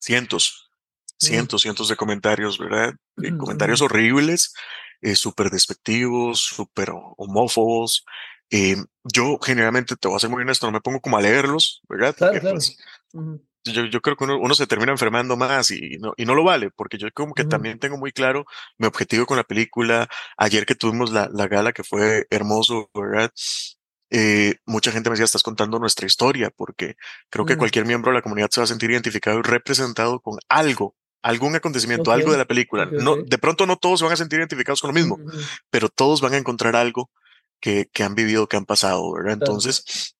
Cientos, 0.00 0.70
cientos, 1.18 1.62
cientos 1.62 1.88
de 1.88 1.96
comentarios, 1.96 2.58
¿verdad? 2.58 2.94
Eh, 3.22 3.36
comentarios 3.36 3.80
horribles, 3.80 4.52
eh, 5.00 5.16
súper 5.16 5.50
despectivos, 5.50 6.40
súper 6.40 6.90
homófobos, 7.16 8.04
eh, 8.50 8.76
yo 9.04 9.38
generalmente, 9.38 9.96
te 9.96 10.08
voy 10.08 10.16
a 10.16 10.20
ser 10.20 10.30
muy 10.30 10.42
honesto, 10.42 10.66
no 10.66 10.72
me 10.72 10.80
pongo 10.80 11.00
como 11.00 11.16
a 11.16 11.20
leerlos, 11.20 11.82
¿verdad? 11.88 12.14
Claro, 12.16 12.40
claro. 12.40 12.56
Pues, 12.56 12.76
yo, 13.64 13.86
yo, 13.86 14.02
creo 14.02 14.16
que 14.16 14.24
uno, 14.24 14.38
uno, 14.38 14.54
se 14.54 14.66
termina 14.66 14.92
enfermando 14.92 15.36
más 15.36 15.70
y 15.70 15.96
no, 15.98 16.12
y 16.16 16.26
no 16.26 16.34
lo 16.34 16.44
vale, 16.44 16.70
porque 16.70 16.98
yo 16.98 17.08
como 17.14 17.34
que 17.34 17.44
también 17.44 17.78
tengo 17.78 17.96
muy 17.96 18.12
claro 18.12 18.44
mi 18.76 18.86
objetivo 18.86 19.24
con 19.24 19.38
la 19.38 19.44
película. 19.44 20.08
Ayer 20.36 20.66
que 20.66 20.74
tuvimos 20.74 21.10
la, 21.12 21.30
la 21.32 21.48
gala, 21.48 21.72
que 21.72 21.82
fue 21.82 22.26
hermoso, 22.30 22.90
¿verdad? 22.94 23.32
Eh, 24.10 24.56
mucha 24.66 24.92
gente 24.92 25.08
me 25.08 25.14
decía, 25.14 25.24
estás 25.24 25.42
contando 25.42 25.78
nuestra 25.78 26.06
historia, 26.06 26.50
porque 26.54 26.96
creo 27.30 27.46
que 27.46 27.56
cualquier 27.56 27.86
miembro 27.86 28.10
de 28.10 28.18
la 28.18 28.22
comunidad 28.22 28.50
se 28.50 28.60
va 28.60 28.64
a 28.64 28.68
sentir 28.68 28.90
identificado 28.90 29.38
y 29.38 29.42
representado 29.42 30.20
con 30.20 30.38
algo, 30.48 30.94
algún 31.22 31.56
acontecimiento, 31.56 32.12
algo 32.12 32.32
de 32.32 32.38
la 32.38 32.44
película. 32.44 32.86
no, 32.86 33.16
de 33.16 33.38
pronto 33.38 33.66
no 33.66 33.76
todos 33.76 34.00
se 34.00 34.04
van 34.04 34.12
a 34.12 34.16
sentir 34.16 34.38
identificados 34.38 34.80
con 34.82 34.88
lo 34.88 34.94
mismo, 34.94 35.18
pero 35.70 35.88
todos 35.88 36.20
van 36.20 36.34
a 36.34 36.36
encontrar 36.36 36.76
algo 36.76 37.10
que, 37.64 37.88
que 37.90 38.02
han 38.04 38.14
vivido, 38.14 38.46
que 38.46 38.58
han 38.58 38.66
pasado, 38.66 39.10
¿verdad? 39.14 39.32
Entonces, 39.32 40.14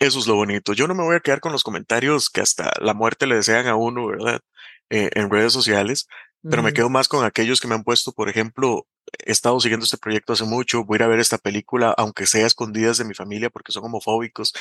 eso 0.00 0.18
es 0.18 0.26
lo 0.26 0.34
bonito. 0.34 0.72
Yo 0.72 0.88
no 0.88 0.94
me 0.96 1.04
voy 1.04 1.14
a 1.14 1.20
quedar 1.20 1.38
con 1.38 1.52
los 1.52 1.62
comentarios 1.62 2.28
que 2.30 2.40
hasta 2.40 2.72
la 2.80 2.94
muerte 2.94 3.28
le 3.28 3.36
desean 3.36 3.68
a 3.68 3.76
uno, 3.76 4.08
¿verdad? 4.08 4.40
Eh, 4.88 5.08
en 5.14 5.30
redes 5.30 5.52
sociales, 5.52 6.08
pero 6.42 6.64
me 6.64 6.72
quedo 6.72 6.90
más 6.90 7.06
con 7.06 7.24
aquellos 7.24 7.60
que 7.60 7.68
me 7.68 7.76
han 7.76 7.84
puesto, 7.84 8.10
por 8.10 8.28
ejemplo, 8.28 8.88
he 9.24 9.30
estado 9.30 9.60
siguiendo 9.60 9.84
este 9.84 9.98
proyecto 9.98 10.32
hace 10.32 10.42
mucho, 10.42 10.84
voy 10.84 10.96
a 10.96 10.98
ir 10.98 11.02
a 11.04 11.06
ver 11.06 11.20
esta 11.20 11.38
película, 11.38 11.94
aunque 11.96 12.26
sea 12.26 12.44
escondidas 12.44 12.98
de 12.98 13.04
mi 13.04 13.14
familia 13.14 13.50
porque 13.50 13.70
son 13.70 13.84
homofóbicos. 13.84 14.52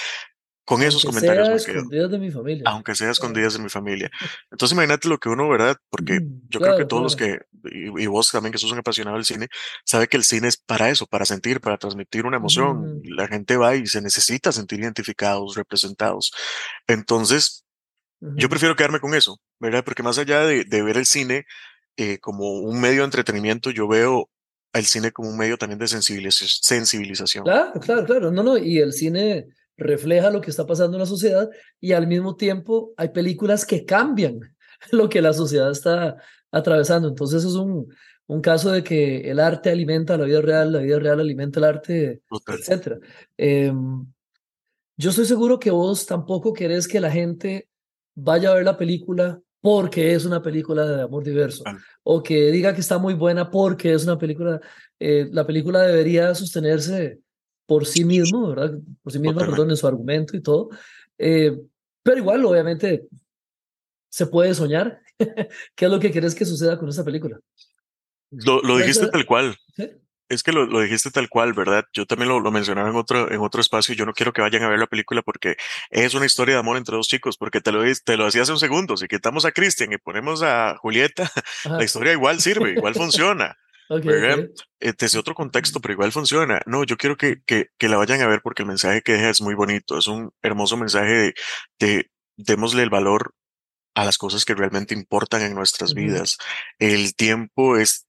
Con 0.70 0.84
esos 0.84 1.04
comentarios 1.04 1.48
sea 1.64 1.74
escondidas 1.74 2.12
de 2.12 2.20
mi 2.20 2.30
familia. 2.30 2.64
Aunque 2.68 2.94
sea 2.94 3.10
escondidas 3.10 3.54
de 3.54 3.60
mi 3.60 3.70
familia. 3.70 4.12
Entonces 4.52 4.76
imagínate 4.76 5.08
lo 5.08 5.18
que 5.18 5.28
uno, 5.28 5.50
¿verdad? 5.50 5.76
Porque 5.90 6.20
mm, 6.20 6.42
yo 6.48 6.60
creo 6.60 6.78
que 6.78 6.86
todos 6.86 7.02
los 7.02 7.16
que, 7.16 7.40
y, 7.72 8.06
vos 8.06 8.30
también 8.30 8.52
que 8.52 8.60
sos 8.60 8.72
un 8.72 8.78
apasionado 8.78 9.16
del 9.16 9.26
cine, 9.26 9.48
sabe 9.84 10.08
que 10.08 10.16
el 10.16 10.24
cine 10.24 10.48
es 10.48 10.58
para 10.58 10.92
eso, 10.92 11.08
para 11.08 11.26
sentir, 11.26 11.60
para 11.60 11.80
transmitir 11.80 12.28
una 12.28 12.38
emoción. 12.38 13.02
La 13.04 13.28
gente 13.28 13.58
va 13.58 13.76
y 13.76 13.88
se 13.88 14.00
necesita 14.00 14.52
sentir 14.52 14.80
identificados, 14.80 15.56
representados. 15.56 16.32
Entonces, 16.86 17.66
yo 18.22 18.48
prefiero 18.48 18.76
quedarme 18.76 19.00
con 19.00 19.16
eso, 19.16 19.40
¿verdad? 19.60 19.84
Porque 19.84 20.04
más 20.04 20.20
allá 20.20 20.42
de, 20.42 20.66
de 20.66 20.84
ver 20.84 20.98
el 20.98 21.08
cine 21.08 21.48
eh, 21.98 22.20
como 22.20 22.60
un 22.60 22.80
medio 22.80 23.00
de 23.00 23.06
entretenimiento, 23.06 23.72
yo 23.72 23.88
veo 23.88 24.30
el 24.74 24.86
cine 24.86 25.12
como 25.12 25.30
un 25.30 25.38
medio 25.38 25.58
también 25.58 25.80
de 25.80 25.88
sensibilización. 25.88 27.44
Claro, 27.44 27.80
claro, 27.80 28.06
claro. 28.06 28.32
No, 28.32 28.44
no, 28.44 28.56
y 28.56 28.78
el 28.78 28.94
cine 28.94 29.48
refleja 29.80 30.30
lo 30.30 30.42
que 30.42 30.52
está 30.52 30.66
pasando 30.68 30.98
en 30.98 31.02
la 31.02 31.06
sociedad 31.08 31.50
y 31.80 31.94
al 31.94 32.08
mismo 32.08 32.36
tiempo 32.36 32.94
hay 32.98 33.10
películas 33.10 33.66
que 33.66 33.86
cambian 33.86 34.40
lo 34.92 35.10
que 35.10 35.22
la 35.22 35.34
sociedad 35.34 35.72
está 35.72 36.18
atravesando. 36.52 37.08
Entonces 37.08 37.44
es 37.44 37.54
un, 37.54 37.88
un 38.28 38.42
caso 38.42 38.72
de 38.72 38.84
que 38.84 39.30
el 39.30 39.40
arte 39.40 39.72
alimenta 39.72 40.18
la 40.18 40.26
vida 40.26 40.42
real, 40.42 40.72
la 40.72 40.80
vida 40.80 41.00
real 41.00 41.20
alimenta 41.20 41.60
el 41.60 41.64
arte, 41.64 42.22
etc. 42.48 43.00
Em, 43.38 44.06
yo 44.98 45.10
estoy 45.10 45.26
seguro 45.26 45.60
que 45.60 45.72
vos 45.72 46.06
tampoco 46.06 46.54
querés 46.54 46.88
que 46.88 47.00
la 47.00 47.10
gente 47.10 47.70
vaya 48.16 48.52
a 48.52 48.56
ver 48.56 48.66
la 48.66 48.78
película 48.78 49.40
porque 49.62 50.14
es 50.14 50.26
una 50.26 50.42
película 50.42 50.86
de 50.86 51.02
amor 51.02 51.24
diverso, 51.24 51.64
o 52.04 52.24
que 52.24 52.52
diga 52.52 52.74
que 52.74 52.82
está 52.82 52.98
muy 52.98 53.14
buena 53.14 53.50
porque 53.50 53.94
es 53.94 54.04
una 54.04 54.18
película, 54.18 54.62
eh, 55.00 55.28
la 55.32 55.46
película 55.46 55.82
debería 55.82 56.34
sostenerse 56.34 57.20
por 57.70 57.86
sí 57.86 58.04
mismo, 58.04 58.50
¿verdad? 58.50 58.80
Por 59.04 59.14
sí 59.14 59.20
mismo, 59.20 59.40
perdón, 59.40 59.70
en 59.70 59.78
su 59.78 59.86
argumento 59.86 60.36
y 60.36 60.42
todo. 60.42 60.70
Eh, 61.20 61.56
pero 62.02 62.18
igual, 62.18 62.44
obviamente, 62.44 63.08
se 64.10 64.26
puede 64.26 64.56
soñar. 64.56 65.00
¿Qué 65.76 65.86
es 65.86 65.92
lo 65.92 66.00
que 66.00 66.10
quieres 66.10 66.34
que 66.34 66.46
suceda 66.46 66.80
con 66.80 66.90
esta 66.90 67.06
película? 67.06 67.40
Lo, 68.32 68.64
lo 68.64 68.78
dijiste 68.78 69.06
tal 69.08 69.24
cual. 69.28 69.56
Es 70.30 70.42
que 70.42 70.52
lo, 70.52 70.66
lo, 70.66 70.82
dijiste 70.82 71.12
tal 71.12 71.30
cual, 71.30 71.54
¿verdad? 71.54 71.86
Yo 71.94 72.08
también 72.08 72.30
lo, 72.30 72.40
lo, 72.40 72.50
mencionaba 72.50 72.90
en 72.90 72.96
otro, 72.96 73.32
en 73.32 73.40
otro 73.40 73.62
espacio. 73.62 73.94
Yo 73.94 74.08
no 74.08 74.14
quiero 74.14 74.34
que 74.34 74.42
vayan 74.42 74.64
a 74.64 74.70
ver 74.70 74.80
la 74.80 74.88
película 74.88 75.22
porque 75.22 75.56
es 75.92 76.16
una 76.16 76.26
historia 76.26 76.56
de 76.56 76.62
amor 76.62 76.78
entre 76.78 76.96
dos 76.96 77.08
chicos, 77.08 77.38
porque 77.38 77.62
te 77.62 77.72
lo, 77.72 77.84
te 78.04 78.18
lo 78.18 78.26
hacía 78.26 78.42
hace 78.42 78.52
un 78.52 78.60
segundo. 78.60 78.98
Si 78.98 79.08
quitamos 79.08 79.46
a 79.46 79.52
Cristian 79.52 79.94
y 79.94 80.00
ponemos 80.00 80.42
a 80.42 80.76
Julieta, 80.78 81.32
la 81.66 81.84
historia 81.84 82.14
igual 82.14 82.42
sirve, 82.42 82.72
igual 82.72 82.96
funciona. 82.96 83.56
Okay, 83.92 84.52
Este 84.80 85.08
es 85.08 85.16
otro 85.16 85.34
contexto, 85.34 85.80
pero 85.80 85.94
igual 85.94 86.12
funciona. 86.12 86.62
No, 86.68 86.84
yo 86.84 86.96
quiero 86.96 87.18
que, 87.18 87.42
que, 87.46 87.70
que, 87.78 87.90
la 87.90 87.98
vayan 87.98 88.22
a 88.22 88.28
ver 88.28 88.42
porque 88.44 88.62
el 88.62 88.68
mensaje 88.68 89.02
que 89.02 89.14
deja 89.14 89.30
es 89.30 89.42
muy 89.42 89.56
bonito. 89.56 89.98
Es 89.98 90.08
un 90.08 90.32
hermoso 90.44 90.78
mensaje 90.78 91.12
de, 91.12 91.34
de 91.80 92.12
démosle 92.38 92.84
el 92.84 92.92
valor 92.92 93.34
a 93.96 94.06
las 94.06 94.20
cosas 94.20 94.46
que 94.46 94.54
realmente 94.54 94.94
importan 94.94 95.42
en 95.42 95.56
nuestras 95.56 95.96
vidas. 95.96 96.38
El 96.78 97.16
tiempo 97.16 97.78
es 97.78 98.06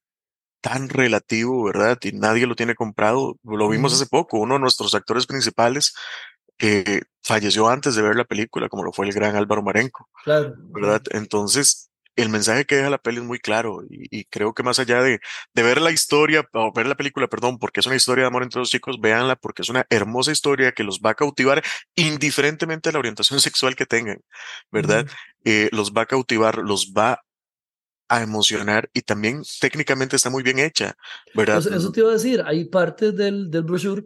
tan 0.61 0.91
relativo, 0.91 1.65
¿verdad? 1.65 1.99
Y 2.03 2.13
nadie 2.13 2.47
lo 2.47 2.55
tiene 2.55 2.75
comprado. 2.75 3.39
Lo 3.43 3.69
vimos 3.71 3.95
hace 3.95 4.07
poco. 4.07 4.39
Uno 4.39 4.55
de 4.55 4.61
nuestros 4.61 4.95
actores 4.95 5.27
principales 5.27 5.95
que 6.59 7.05
falleció 7.23 7.69
antes 7.69 7.95
de 7.95 8.03
ver 8.03 8.17
la 8.17 8.25
película, 8.25 8.69
como 8.69 8.85
lo 8.85 8.93
fue 8.93 9.07
el 9.07 9.15
gran 9.15 9.35
Álvaro 9.35 9.63
Marenco, 9.63 10.11
claro, 10.23 10.55
¿verdad? 10.59 11.03
Entonces, 11.13 11.90
el 12.17 12.29
mensaje 12.29 12.65
que 12.65 12.77
deja 12.77 12.91
la 12.91 12.99
peli 12.99 13.19
es 13.19 13.25
muy 13.25 13.39
claro 13.39 13.83
y, 13.89 14.25
creo 14.25 14.53
que 14.53 14.63
más 14.63 14.79
allá 14.79 15.03
de, 15.03 15.21
de, 15.55 15.63
ver 15.63 15.81
la 15.81 15.91
historia 15.91 16.49
o 16.53 16.73
ver 16.73 16.87
la 16.87 16.97
película, 16.97 17.29
perdón, 17.29 17.59
porque 17.59 17.81
es 17.81 17.87
una 17.87 17.97
historia 17.97 18.25
de 18.25 18.29
amor 18.29 18.43
entre 18.43 18.61
dos 18.61 18.71
chicos, 18.71 19.01
véanla 19.01 19.37
porque 19.37 19.63
es 19.63 19.69
una 19.69 19.87
hermosa 19.91 20.33
historia 20.33 20.73
que 20.73 20.85
los 20.85 21.01
va 21.01 21.11
a 21.11 21.15
cautivar 21.15 21.63
indiferentemente 21.95 22.89
de 22.89 22.93
la 22.93 22.99
orientación 22.99 23.41
sexual 23.41 23.77
que 23.77 23.87
tengan, 23.87 24.21
¿verdad? 24.71 25.07
Eh, 25.45 25.69
los 25.73 25.93
va 25.93 26.03
a 26.03 26.07
cautivar, 26.07 26.59
los 26.59 26.93
va 26.97 27.23
a 28.09 28.23
emocionar 28.23 28.91
y 28.93 29.03
también 29.03 29.43
técnicamente 29.61 30.17
está 30.17 30.31
muy 30.31 30.43
bien 30.43 30.59
hecha, 30.59 30.97
¿verdad? 31.35 31.59
Eso, 31.59 31.93
te 31.93 32.01
iba 32.01 32.11
a 32.11 32.15
decir, 32.15 32.43
hay 32.45 32.65
partes 32.65 33.17
del, 33.17 33.51
del 33.51 33.63
brochure 33.63 34.05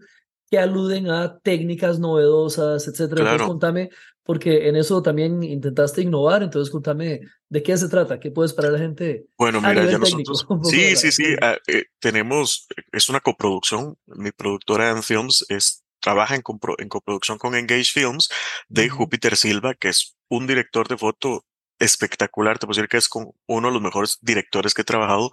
que 0.50 0.58
aluden 0.58 1.10
a 1.10 1.38
técnicas 1.38 1.98
novedosas, 1.98 2.86
etcétera. 2.86 3.22
Entonces, 3.22 3.46
contame, 3.46 3.90
porque 4.24 4.68
en 4.68 4.76
eso 4.76 5.02
también 5.02 5.42
intentaste 5.42 6.02
innovar, 6.02 6.42
entonces 6.42 6.72
contame 6.72 7.20
de 7.48 7.62
qué 7.62 7.76
se 7.76 7.88
trata, 7.88 8.18
qué 8.18 8.30
puede 8.30 8.48
esperar 8.48 8.72
la 8.72 8.78
gente. 8.78 9.26
Bueno, 9.38 9.60
mira, 9.60 9.84
ya 9.84 9.98
nosotros. 9.98 10.46
Sí, 10.64 10.96
sí, 10.96 11.12
sí, 11.12 11.36
ah, 11.40 11.56
eh, 11.66 11.84
tenemos, 12.00 12.66
es 12.90 13.08
una 13.08 13.20
coproducción, 13.20 13.96
mi 14.06 14.32
productora 14.32 14.90
en 14.90 15.02
Films 15.02 15.44
es 15.48 15.84
trabaja 16.00 16.34
en, 16.34 16.42
en 16.78 16.88
coproducción 16.88 17.38
con 17.38 17.54
Engage 17.54 17.90
Films 17.92 18.28
de 18.68 18.90
Júpiter 18.90 19.36
Silva, 19.36 19.74
que 19.74 19.88
es 19.88 20.16
un 20.28 20.46
director 20.46 20.86
de 20.86 20.98
foto 20.98 21.46
espectacular. 21.78 22.58
Te 22.58 22.66
puedo 22.66 22.76
decir 22.76 22.88
que 22.88 22.98
es 22.98 23.08
con 23.08 23.32
uno 23.46 23.68
de 23.68 23.74
los 23.74 23.82
mejores 23.82 24.18
directores 24.20 24.74
que 24.74 24.82
he 24.82 24.84
trabajado 24.84 25.30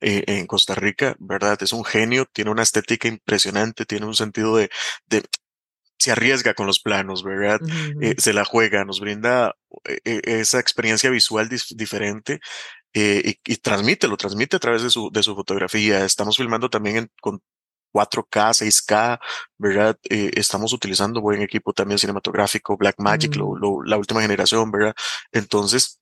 eh, 0.00 0.24
en 0.26 0.46
Costa 0.46 0.74
Rica, 0.74 1.14
¿verdad? 1.18 1.58
Es 1.60 1.72
un 1.72 1.84
genio, 1.84 2.26
tiene 2.32 2.50
una 2.50 2.62
estética 2.62 3.06
impresionante, 3.06 3.84
tiene 3.84 4.06
un 4.06 4.14
sentido 4.14 4.56
de, 4.56 4.70
de 5.06 5.24
se 5.98 6.12
arriesga 6.12 6.54
con 6.54 6.66
los 6.66 6.80
planos, 6.80 7.22
¿verdad? 7.22 7.60
Eh, 8.00 8.14
se 8.18 8.32
la 8.32 8.44
juega, 8.44 8.84
nos 8.84 9.00
brinda 9.00 9.54
eh, 9.84 10.20
esa 10.24 10.60
experiencia 10.60 11.10
visual 11.10 11.48
diferente 11.76 12.40
y, 12.92 13.38
y, 13.44 13.56
transmite, 13.56 14.08
lo 14.08 14.16
transmite 14.16 14.56
a 14.56 14.60
través 14.60 14.82
de 14.82 14.90
su, 14.90 15.10
de 15.10 15.22
su 15.22 15.34
fotografía. 15.34 16.04
Estamos 16.04 16.36
filmando 16.36 16.68
también 16.70 16.96
en, 16.96 17.10
con 17.20 17.42
4K, 17.94 18.52
6K, 18.52 19.18
¿verdad? 19.56 19.96
Eh, 20.10 20.32
estamos 20.34 20.72
utilizando 20.72 21.20
buen 21.20 21.42
equipo 21.42 21.72
también 21.72 21.98
cinematográfico, 21.98 22.76
Blackmagic, 22.76 23.36
lo, 23.36 23.52
mm. 23.54 23.84
la 23.86 23.96
última 23.96 24.20
generación, 24.20 24.70
¿verdad? 24.70 24.94
Entonces, 25.32 26.00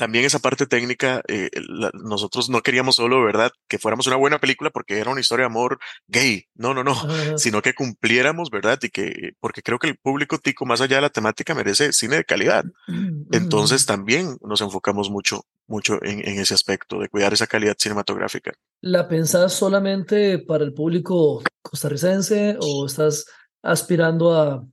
también 0.00 0.24
esa 0.24 0.38
parte 0.38 0.66
técnica, 0.66 1.20
eh, 1.28 1.50
nosotros 1.92 2.48
no 2.48 2.62
queríamos 2.62 2.96
solo, 2.96 3.22
¿verdad? 3.22 3.52
Que 3.68 3.78
fuéramos 3.78 4.06
una 4.06 4.16
buena 4.16 4.38
película 4.38 4.70
porque 4.70 4.98
era 4.98 5.10
una 5.10 5.20
historia 5.20 5.42
de 5.42 5.48
amor 5.48 5.78
gay. 6.08 6.46
No, 6.54 6.72
no, 6.72 6.82
no, 6.82 6.96
sino 7.36 7.60
que 7.60 7.74
cumpliéramos, 7.74 8.48
¿verdad? 8.48 8.78
Y 8.82 8.88
que, 8.88 9.32
porque 9.40 9.60
creo 9.60 9.78
que 9.78 9.88
el 9.88 9.98
público 9.98 10.38
tico, 10.38 10.64
más 10.64 10.80
allá 10.80 10.96
de 10.96 11.02
la 11.02 11.10
temática, 11.10 11.54
merece 11.54 11.92
cine 11.92 12.16
de 12.16 12.24
calidad. 12.24 12.64
Mm, 12.88 13.24
Entonces 13.32 13.84
también 13.84 14.38
nos 14.40 14.62
enfocamos 14.62 15.10
mucho, 15.10 15.42
mucho 15.66 16.02
en, 16.02 16.26
en, 16.26 16.40
ese 16.40 16.54
aspecto 16.54 16.98
de 16.98 17.10
cuidar 17.10 17.34
esa 17.34 17.46
calidad 17.46 17.76
cinematográfica. 17.78 18.54
¿La 18.80 19.06
pensás 19.06 19.52
solamente 19.52 20.38
para 20.38 20.64
el 20.64 20.72
público 20.72 21.42
costarricense 21.60 22.56
o 22.58 22.86
estás 22.86 23.26
aspirando 23.62 24.32
a 24.32 24.64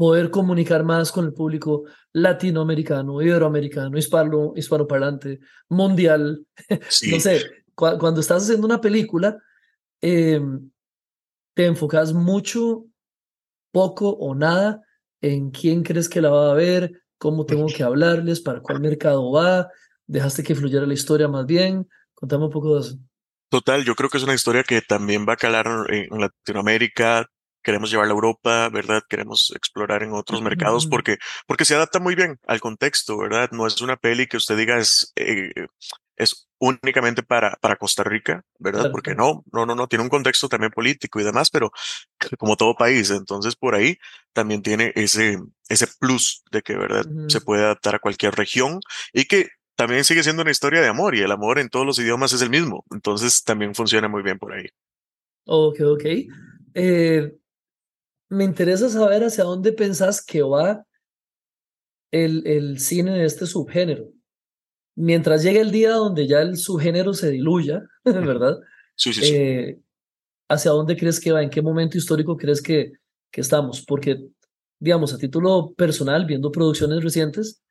poder 0.00 0.30
comunicar 0.30 0.82
más 0.82 1.12
con 1.12 1.26
el 1.26 1.34
público 1.34 1.84
latinoamericano, 2.14 3.20
iberoamericano, 3.20 3.98
hispano, 3.98 4.54
hispanoparlante, 4.56 5.40
mundial. 5.68 6.46
no 7.10 7.20
sé, 7.20 7.42
cuando 7.74 8.22
estás 8.22 8.44
haciendo 8.44 8.66
una 8.66 8.80
película, 8.80 9.36
em, 10.00 10.70
te 11.52 11.66
enfocas 11.66 12.14
mucho, 12.14 12.86
poco 13.72 14.08
o 14.08 14.34
nada 14.34 14.80
en 15.20 15.50
quién 15.50 15.82
crees 15.82 16.08
que 16.08 16.22
la 16.22 16.30
va 16.30 16.50
a 16.50 16.54
ver, 16.54 17.02
cómo 17.18 17.44
tengo 17.44 17.66
que 17.66 17.82
hablarles, 17.82 18.40
para 18.40 18.62
cuál 18.62 18.80
mercado 18.80 19.30
va, 19.30 19.68
dejaste 20.06 20.42
que 20.42 20.54
fluyera 20.54 20.86
la 20.86 20.94
historia 20.94 21.28
más 21.28 21.44
bien. 21.44 21.86
Contame 22.14 22.46
un 22.46 22.50
poco 22.50 22.76
de 22.76 22.80
eso. 22.88 22.98
Total, 23.50 23.84
yo 23.84 23.94
creo 23.94 24.08
que 24.08 24.16
es 24.16 24.24
una 24.24 24.32
historia 24.32 24.62
que 24.62 24.80
también 24.80 25.26
va 25.28 25.34
a 25.34 25.36
calar 25.36 25.66
en 25.90 26.08
Latinoamérica, 26.18 27.26
queremos 27.62 27.90
llevarla 27.90 28.12
a 28.12 28.16
Europa, 28.16 28.68
¿verdad? 28.68 29.02
Queremos 29.08 29.52
explorar 29.54 30.02
en 30.02 30.12
otros 30.12 30.42
mercados 30.42 30.86
porque, 30.86 31.18
porque 31.46 31.64
se 31.64 31.74
adapta 31.74 31.98
muy 31.98 32.14
bien 32.14 32.38
al 32.46 32.60
contexto, 32.60 33.18
¿verdad? 33.18 33.50
No 33.52 33.66
es 33.66 33.80
una 33.80 33.96
peli 33.96 34.26
que 34.26 34.36
usted 34.36 34.56
diga 34.56 34.78
es, 34.78 35.12
eh, 35.16 35.50
es 36.16 36.48
únicamente 36.58 37.22
para, 37.22 37.56
para 37.60 37.76
Costa 37.76 38.04
Rica, 38.04 38.44
¿verdad? 38.58 38.90
Porque 38.90 39.14
no, 39.14 39.42
no, 39.52 39.64
no, 39.64 39.74
no, 39.74 39.88
tiene 39.88 40.02
un 40.02 40.10
contexto 40.10 40.48
también 40.48 40.70
político 40.70 41.20
y 41.20 41.24
demás, 41.24 41.50
pero 41.50 41.70
como 42.38 42.56
todo 42.56 42.74
país, 42.74 43.10
entonces 43.10 43.56
por 43.56 43.74
ahí 43.74 43.98
también 44.32 44.62
tiene 44.62 44.92
ese, 44.94 45.38
ese 45.68 45.86
plus 45.98 46.42
de 46.50 46.62
que, 46.62 46.76
¿verdad? 46.76 47.06
Se 47.28 47.40
puede 47.40 47.64
adaptar 47.64 47.94
a 47.94 47.98
cualquier 47.98 48.34
región 48.34 48.80
y 49.12 49.24
que 49.24 49.48
también 49.76 50.04
sigue 50.04 50.22
siendo 50.22 50.42
una 50.42 50.50
historia 50.50 50.82
de 50.82 50.88
amor 50.88 51.14
y 51.14 51.22
el 51.22 51.32
amor 51.32 51.58
en 51.58 51.70
todos 51.70 51.86
los 51.86 51.98
idiomas 51.98 52.34
es 52.34 52.42
el 52.42 52.50
mismo, 52.50 52.84
entonces 52.90 53.42
también 53.42 53.74
funciona 53.74 54.08
muy 54.08 54.22
bien 54.22 54.38
por 54.38 54.52
ahí. 54.52 54.66
Ok, 55.46 55.80
ok. 55.80 56.04
Eh, 56.74 57.34
me 58.30 58.44
interesa 58.44 58.88
saber 58.88 59.24
hacia 59.24 59.44
dónde 59.44 59.72
pensás 59.72 60.24
que 60.24 60.42
va 60.42 60.86
el, 62.12 62.46
el 62.46 62.78
cine 62.78 63.12
de 63.12 63.24
este 63.24 63.46
subgénero. 63.46 64.12
Mientras 64.96 65.42
llegue 65.42 65.60
el 65.60 65.70
día 65.70 65.92
donde 65.92 66.26
ya 66.26 66.40
el 66.40 66.56
subgénero 66.56 67.12
se 67.12 67.30
diluya, 67.30 67.82
¿verdad? 68.04 68.58
Sí, 68.96 69.12
sí, 69.12 69.22
sí. 69.22 69.34
Eh, 69.34 69.80
¿Hacia 70.48 70.70
dónde 70.70 70.96
crees 70.96 71.20
que 71.20 71.32
va? 71.32 71.42
¿En 71.42 71.50
qué 71.50 71.62
momento 71.62 71.98
histórico 71.98 72.36
crees 72.36 72.62
que, 72.62 72.92
que 73.30 73.40
estamos? 73.40 73.84
Porque, 73.84 74.26
digamos, 74.80 75.12
a 75.12 75.18
título 75.18 75.74
personal, 75.74 76.24
viendo 76.24 76.50
producciones 76.50 77.02
recientes, 77.02 77.62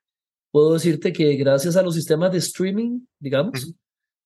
puedo 0.52 0.74
decirte 0.74 1.12
que 1.12 1.36
gracias 1.36 1.76
a 1.76 1.82
los 1.82 1.96
sistemas 1.96 2.32
de 2.32 2.38
streaming, 2.38 3.02
digamos, 3.20 3.74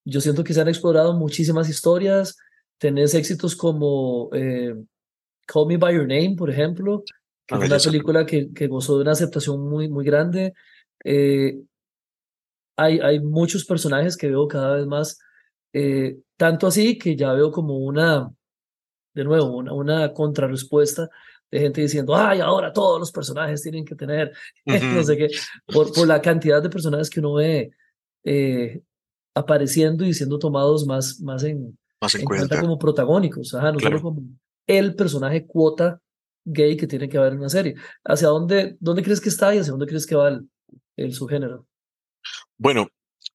yo 0.05 0.21
siento 0.21 0.43
que 0.43 0.53
se 0.53 0.61
han 0.61 0.67
explorado 0.67 1.13
muchísimas 1.13 1.69
historias. 1.69 2.37
Tenés 2.77 3.13
éxitos 3.15 3.55
como 3.55 4.29
eh, 4.33 4.75
Call 5.45 5.67
Me 5.67 5.77
By 5.77 5.95
Your 5.95 6.07
Name, 6.07 6.35
por 6.37 6.49
ejemplo, 6.49 7.03
que 7.45 7.55
es 7.55 7.61
una 7.61 7.79
película 7.79 8.25
que, 8.25 8.51
que, 8.53 8.67
gozó 8.67 8.95
de 8.97 9.03
una 9.03 9.11
aceptación 9.11 9.67
muy, 9.67 9.89
muy 9.89 10.05
grande. 10.05 10.53
Eh, 11.03 11.59
hay, 12.77 12.99
hay 12.99 13.19
muchos 13.19 13.65
personajes 13.65 14.17
que 14.17 14.29
veo 14.29 14.47
cada 14.47 14.75
vez 14.75 14.85
más, 14.87 15.19
eh, 15.73 16.17
tanto 16.37 16.67
así 16.67 16.97
que 16.97 17.15
ya 17.15 17.33
veo 17.33 17.51
como 17.51 17.77
una, 17.77 18.31
de 19.13 19.23
nuevo, 19.23 19.57
una, 19.57 19.73
una 19.73 20.13
contrarrespuesta 20.13 21.09
de 21.51 21.59
gente 21.59 21.81
diciendo, 21.81 22.15
ay, 22.15 22.39
ahora 22.39 22.73
todos 22.73 22.99
los 22.99 23.11
personajes 23.11 23.61
tienen 23.61 23.85
que 23.85 23.95
tener, 23.95 24.31
no 24.65 25.03
sé 25.03 25.17
qué, 25.17 25.27
por, 25.67 25.93
por 25.93 26.07
la 26.07 26.21
cantidad 26.21 26.61
de 26.61 26.69
personajes 26.69 27.09
que 27.09 27.19
uno 27.19 27.35
ve 27.35 27.71
eh, 28.23 28.81
apareciendo 29.35 30.05
y 30.05 30.13
siendo 30.13 30.39
tomados 30.39 30.85
más, 30.85 31.19
más 31.19 31.43
en, 31.43 31.77
más 32.01 32.15
en, 32.15 32.25
cuenta. 32.25 32.59
como 32.59 32.79
protagónicos, 32.79 33.53
Ajá, 33.53 33.71
no 33.71 33.79
solo 33.79 34.01
como 34.01 34.23
el 34.67 34.95
personaje 34.95 35.45
cuota 35.45 35.99
gay 36.45 36.77
que 36.77 36.87
tiene 36.87 37.09
que 37.09 37.17
haber 37.17 37.33
en 37.33 37.39
una 37.39 37.49
serie. 37.49 37.75
¿Hacia 38.03 38.27
dónde, 38.27 38.77
dónde 38.79 39.03
crees 39.03 39.21
que 39.21 39.29
está 39.29 39.53
y 39.53 39.59
hacia 39.59 39.71
dónde 39.71 39.87
crees 39.87 40.05
que 40.05 40.15
va 40.15 40.29
el, 40.29 40.49
el 40.97 41.13
subgénero? 41.13 41.67
Bueno, 42.57 42.89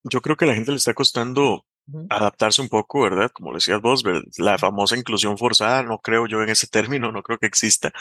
yo 0.05 0.21
creo 0.21 0.37
que 0.37 0.45
a 0.45 0.49
la 0.49 0.55
gente 0.55 0.71
le 0.71 0.77
está 0.77 0.95
costando 0.95 1.64
adaptarse 2.11 2.61
un 2.61 2.69
poco, 2.69 3.03
¿verdad? 3.03 3.31
Como 3.33 3.55
decías 3.55 3.81
vos, 3.81 4.05
la 4.37 4.59
famosa 4.59 4.97
inclusión 4.97 5.38
forzada, 5.38 5.83
no 5.83 5.99
creo 5.99 6.27
yo 6.27 6.43
en 6.43 6.51
ese 6.51 6.67
término, 6.67 7.12
no 7.12 7.23
creo 7.23 7.38
que 7.38 7.47
exista, 7.47 7.93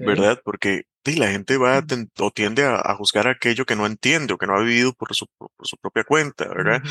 ¿verdad? 0.00 0.40
Porque 0.44 0.82
la 1.04 1.28
gente 1.28 1.56
va 1.56 1.84
o 2.18 2.30
tiende 2.30 2.64
a, 2.64 2.94
juzgar 2.96 3.28
aquello 3.28 3.64
que 3.64 3.76
no 3.76 3.86
entiende 3.86 4.34
o 4.34 4.38
que 4.38 4.46
no 4.46 4.56
ha 4.56 4.62
vivido 4.62 4.92
por 4.92 5.14
su, 5.14 5.26
por 5.38 5.50
su 5.62 5.76
propia 5.76 6.04
cuenta, 6.04 6.48
¿verdad? 6.48 6.82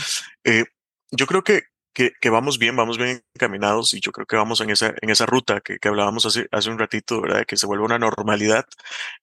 eh, 0.44 0.66
yo 1.12 1.28
creo 1.28 1.44
que 1.44 1.64
que, 1.98 2.30
vamos 2.30 2.60
bien, 2.60 2.76
vamos 2.76 3.00
bien 3.00 3.24
encaminados 3.34 3.94
y 3.96 4.00
yo 4.00 4.12
creo 4.12 4.28
que 4.28 4.36
vamos 4.36 4.62
en 4.62 4.70
esa, 4.70 4.94
en 5.02 5.10
esa 5.10 5.26
ruta 5.26 5.62
que, 5.62 5.80
que 5.80 5.88
hablábamos 5.88 6.28
hace, 6.28 6.48
hace 6.52 6.70
un 6.70 6.78
ratito, 6.78 7.22
¿verdad? 7.22 7.46
Que 7.48 7.58
se 7.58 7.66
vuelva 7.66 7.86
una 7.86 7.98
normalidad 7.98 8.66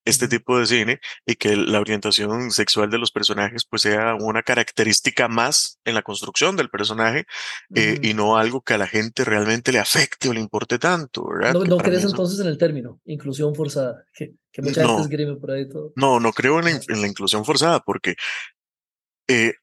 este 0.03 0.27
tipo 0.27 0.59
de 0.59 0.65
cine 0.65 0.99
y 1.25 1.35
que 1.35 1.55
la 1.55 1.79
orientación 1.79 2.51
sexual 2.51 2.89
de 2.89 2.97
los 2.97 3.11
personajes 3.11 3.65
pues 3.65 3.83
sea 3.83 4.15
una 4.15 4.43
característica 4.43 5.29
más 5.29 5.79
en 5.85 5.95
la 5.95 6.01
construcción 6.01 6.57
del 6.57 6.69
personaje 6.69 7.25
eh, 7.73 7.97
y 8.01 8.13
no 8.13 8.35
algo 8.35 8.61
que 8.61 8.73
a 8.73 8.77
la 8.77 8.87
gente 8.87 9.23
realmente 9.23 9.71
le 9.71 9.79
afecte 9.79 10.27
o 10.27 10.33
le 10.33 10.41
importe 10.41 10.77
tanto, 10.77 11.29
¿verdad? 11.29 11.53
No, 11.53 11.77
crees 11.77 12.03
entonces 12.03 12.39
en 12.41 12.47
el 12.47 12.57
término, 12.57 12.99
inclusión 13.05 13.55
forzada, 13.55 14.03
que, 14.13 14.33
que 14.51 14.61
mucha 14.61 14.83
no, 14.83 15.07
gente 15.07 15.35
por 15.35 15.51
ahí 15.51 15.69
todo. 15.69 15.93
No, 15.95 16.19
no 16.19 16.33
creo 16.33 16.59
en 16.59 16.65
la, 16.65 16.71
en 16.71 17.01
la 17.01 17.07
inclusión 17.07 17.45
forzada 17.45 17.79
porque 17.79 18.15
eh, 19.27 19.53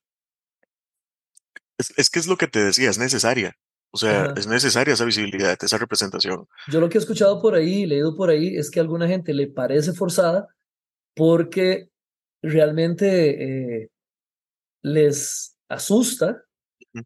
es, 1.96 2.10
que 2.10 2.18
es 2.18 2.26
lo 2.26 2.36
que 2.36 2.48
te 2.48 2.62
decía, 2.62 2.90
es 2.90 2.98
necesaria. 2.98 3.56
O 3.94 3.98
sea, 3.98 4.32
es 4.36 4.46
necesaria 4.46 4.94
esa 4.94 5.04
visibilidad, 5.04 5.58
esa 5.62 5.76
representación. 5.76 6.46
Yo 6.68 6.80
lo 6.80 6.88
que 6.88 6.96
he 6.96 7.00
escuchado 7.00 7.42
por 7.42 7.54
ahí, 7.54 7.84
leído 7.84 8.16
por 8.16 8.30
ahí, 8.30 8.56
es 8.56 8.70
que 8.70 8.80
a 8.80 8.82
alguna 8.82 9.06
gente 9.06 9.34
le 9.34 9.48
parece 9.48 9.92
forzada 9.92 10.48
porque 11.14 11.90
realmente 12.40 13.82
eh, 13.82 13.90
les 14.80 15.58
asusta 15.68 16.42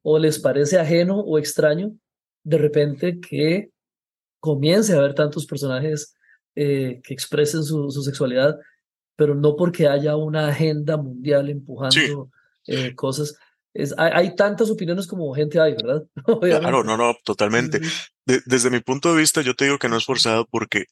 o 0.02 0.18
les 0.18 0.38
parece 0.38 0.78
ajeno 0.78 1.18
o 1.18 1.38
extraño 1.38 1.92
de 2.44 2.58
repente 2.58 3.18
que 3.20 3.70
comience 4.38 4.92
a 4.92 4.98
haber 4.98 5.14
tantos 5.14 5.44
personajes 5.44 6.14
eh, 6.54 7.00
que 7.02 7.12
expresen 7.12 7.64
su, 7.64 7.90
su, 7.90 8.02
sexualidad, 8.02 8.56
pero 9.16 9.34
no 9.34 9.56
porque 9.56 9.88
haya 9.88 10.16
una 10.16 10.48
agenda 10.48 10.96
mundial 10.96 11.50
empujando 11.50 12.30
eh, 12.66 12.94
cosas. 12.94 13.36
Es, 13.76 13.94
hay, 13.98 14.10
hay, 14.14 14.36
tantas 14.36 14.70
opiniones 14.70 15.06
como 15.06 15.34
gente 15.34 15.60
hay, 15.60 15.74
¿verdad? 15.74 16.04
claro, 16.40 16.84
no, 16.84 16.96
no, 16.96 17.14
totalmente. 17.24 17.80
De, 18.24 18.40
desde 18.46 18.70
mi 18.70 18.80
punto 18.80 19.12
de 19.12 19.20
vista, 19.20 19.42
yo 19.42 19.54
te 19.54 19.64
digo 19.64 19.78
que 19.78 19.88
no 19.88 19.96
es 19.96 20.04
forzado 20.04 20.46
porque 20.50 20.86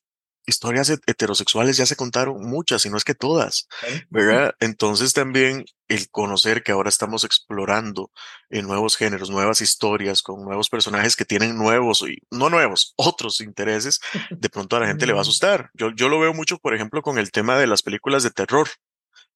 historias 0.47 0.91
heterosexuales 1.07 1.77
ya 1.77 1.87
se 1.87 1.97
contaron 1.97 2.43
muchas, 2.43 2.85
y 2.85 2.91
no 2.91 2.97
es 2.97 3.05
que 3.05 3.15
todas, 3.15 3.67
¿verdad? 4.11 4.55
Entonces 4.61 5.13
también 5.13 5.65
el 5.89 6.11
conocer 6.11 6.63
que 6.63 6.73
ahora 6.73 6.89
estamos 6.89 7.25
explorando 7.25 8.11
en 8.51 8.67
nuevos 8.67 8.97
géneros, 8.97 9.31
nuevas 9.31 9.61
historias, 9.61 10.23
con 10.23 10.45
nuevos 10.45 10.69
personajes 10.69 11.17
que 11.17 11.25
tienen 11.25 11.57
nuevos, 11.57 12.03
y 12.03 12.19
no 12.31 12.51
nuevos, 12.51 12.95
otros 12.97 13.41
intereses, 13.41 14.01
de 14.31 14.49
pronto 14.51 14.77
a 14.77 14.81
la 14.81 14.87
gente 14.87 15.07
le 15.07 15.13
va 15.13 15.21
a 15.21 15.23
mm. 15.23 15.29
asustar. 15.29 15.71
Yo, 15.75 15.91
yo 15.95 16.09
lo 16.09 16.21
veo 16.21 16.35
mucho, 16.35 16.59
por 16.59 16.75
ejemplo, 16.75 17.03
con 17.03 17.19
el 17.19 17.31
tema 17.31 17.59
de 17.59 17.67
las 17.67 17.83
películas 17.83 18.23
de 18.23 18.31
terror. 18.31 18.69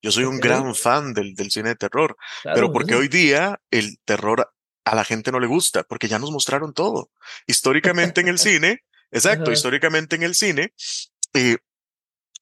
Yo 0.02 0.12
soy 0.12 0.24
un 0.24 0.38
gran 0.38 0.74
fan 0.74 1.12
del, 1.12 1.34
del 1.34 1.50
cine 1.50 1.70
de 1.70 1.76
terror, 1.76 2.16
pero 2.42 2.72
porque 2.72 2.94
hoy 2.94 3.08
día 3.08 3.60
el 3.70 3.98
terror 4.04 4.52
a 4.84 4.94
la 4.94 5.04
gente 5.04 5.32
no 5.32 5.40
le 5.40 5.46
gusta, 5.46 5.82
porque 5.82 6.08
ya 6.08 6.18
nos 6.18 6.30
mostraron 6.30 6.72
todo. 6.72 7.10
Históricamente 7.46 8.20
en 8.20 8.28
el 8.28 8.38
cine, 8.38 8.84
Exacto, 9.10 9.50
históricamente 9.50 10.16
en 10.16 10.22
el 10.22 10.34
cine, 10.34 10.72
eh, 11.34 11.56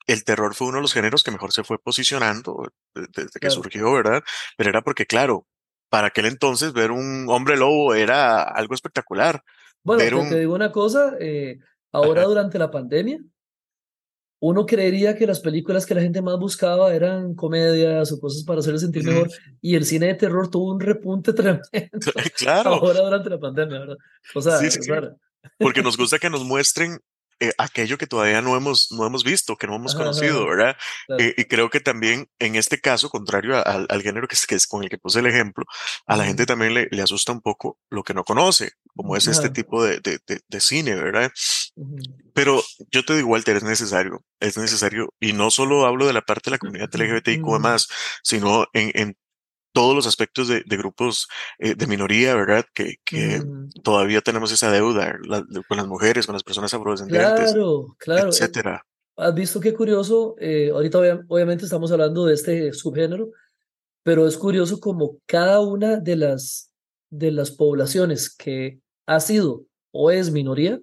el 0.06 0.24
terror 0.24 0.54
fue 0.54 0.68
uno 0.68 0.78
de 0.78 0.82
los 0.82 0.92
géneros 0.92 1.22
que 1.22 1.30
mejor 1.30 1.52
se 1.52 1.64
fue 1.64 1.78
posicionando 1.78 2.72
desde 2.94 3.40
que 3.40 3.50
surgió, 3.50 3.92
¿verdad? 3.92 4.22
Pero 4.56 4.70
era 4.70 4.82
porque, 4.82 5.06
claro, 5.06 5.46
para 5.88 6.08
aquel 6.08 6.26
entonces 6.26 6.72
ver 6.72 6.90
un 6.90 7.26
hombre 7.28 7.56
lobo 7.56 7.94
era 7.94 8.42
algo 8.42 8.74
espectacular. 8.74 9.42
Bueno, 9.82 10.28
te, 10.28 10.40
digo 10.40 10.54
una 10.54 10.72
cosa, 10.72 11.14
eh, 11.20 11.58
ahora 11.92 12.24
durante 12.24 12.58
la 12.58 12.70
pandemia, 12.70 13.20
uno 14.38 14.66
creería 14.66 15.16
que 15.16 15.26
las 15.26 15.40
películas 15.40 15.86
que 15.86 15.94
la 15.94 16.02
gente 16.02 16.20
más 16.22 16.38
buscaba 16.38 16.94
eran 16.94 17.34
comedias 17.34 18.12
o 18.12 18.20
cosas 18.20 18.44
para 18.44 18.60
hacerle 18.60 18.78
sentir 18.78 19.04
mejor, 19.04 19.30
y 19.60 19.74
el 19.74 19.84
cine 19.84 20.06
de 20.06 20.14
terror 20.14 20.50
tuvo 20.50 20.72
un 20.72 20.80
repunte 20.80 21.32
tremendo. 21.32 21.62
Claro. 22.36 22.74
Ahora 22.74 23.00
durante 23.00 23.30
la 23.30 23.38
pandemia, 23.38 23.80
¿verdad? 23.80 23.96
O 24.34 24.42
sea, 24.42 24.58
sí, 24.58 24.70
sí, 24.70 24.80
porque 25.58 25.82
nos 25.82 25.96
gusta 25.96 26.18
que 26.18 26.30
nos 26.30 26.44
muestren 26.44 26.98
eh, 27.40 27.52
aquello 27.58 27.98
que 27.98 28.06
todavía 28.06 28.40
no 28.40 28.56
hemos, 28.56 28.90
no 28.92 29.06
hemos 29.06 29.24
visto, 29.24 29.56
que 29.56 29.66
no 29.66 29.76
hemos 29.76 29.94
conocido, 29.94 30.46
¿verdad? 30.46 30.76
Eh, 31.18 31.34
y 31.36 31.44
creo 31.44 31.68
que 31.70 31.80
también 31.80 32.28
en 32.38 32.56
este 32.56 32.80
caso, 32.80 33.10
contrario 33.10 33.56
al 33.66 34.02
género 34.02 34.26
que 34.26 34.34
es, 34.34 34.46
que 34.46 34.54
es, 34.54 34.66
con 34.66 34.82
el 34.82 34.88
que 34.88 34.98
puse 34.98 35.20
el 35.20 35.26
ejemplo, 35.26 35.64
a 36.06 36.16
la 36.16 36.24
gente 36.24 36.46
también 36.46 36.74
le, 36.74 36.88
le, 36.90 37.02
asusta 37.02 37.32
un 37.32 37.40
poco 37.40 37.78
lo 37.90 38.02
que 38.02 38.14
no 38.14 38.24
conoce, 38.24 38.72
como 38.94 39.16
es 39.16 39.26
este 39.26 39.50
tipo 39.50 39.84
de, 39.84 40.00
de, 40.00 40.18
de, 40.26 40.60
cine, 40.60 40.94
¿verdad? 40.94 41.30
Pero 42.32 42.62
yo 42.90 43.04
te 43.04 43.14
digo, 43.14 43.28
Walter, 43.28 43.56
es 43.56 43.62
necesario, 43.62 44.24
es 44.40 44.56
necesario, 44.56 45.12
y 45.20 45.32
no 45.32 45.50
solo 45.50 45.86
hablo 45.86 46.06
de 46.06 46.12
la 46.12 46.22
parte 46.22 46.50
de 46.50 46.52
la 46.52 46.58
comunidad 46.58 46.94
LGBTIQ 46.94 47.44
más, 47.60 47.88
sino 48.22 48.66
en, 48.72 48.90
en 48.94 49.16
todos 49.76 49.94
los 49.94 50.06
aspectos 50.06 50.48
de, 50.48 50.62
grupos 50.78 51.28
eh, 51.58 51.74
de 51.74 51.86
minoría, 51.86 52.34
¿verdad? 52.34 52.64
Que, 52.72 52.94
que 53.04 53.42
todavía 53.82 54.22
tenemos 54.22 54.50
esa 54.50 54.72
deuda 54.72 55.18
con 55.68 55.76
las 55.76 55.86
mujeres, 55.86 56.24
con 56.24 56.32
las 56.32 56.42
personas 56.42 56.72
afrodescendientes, 56.72 57.52
claro, 57.52 57.94
claro. 57.98 58.28
etcétera. 58.30 58.86
Has 59.18 59.34
visto 59.34 59.60
qué 59.60 59.74
curioso, 59.74 60.34
eh, 60.40 60.70
ahorita 60.72 61.26
obviamente 61.28 61.66
estamos 61.66 61.92
hablando 61.92 62.24
de 62.24 62.32
este 62.32 62.72
subgénero, 62.72 63.32
pero 64.02 64.26
es 64.26 64.38
curioso 64.38 64.80
como 64.80 65.18
cada 65.26 65.60
una 65.60 65.96
de 65.96 66.16
las, 66.16 66.72
de 67.10 67.30
las 67.30 67.50
poblaciones 67.50 68.34
que 68.34 68.80
ha 69.04 69.20
sido 69.20 69.66
o 69.92 70.10
es 70.10 70.30
minoría, 70.30 70.80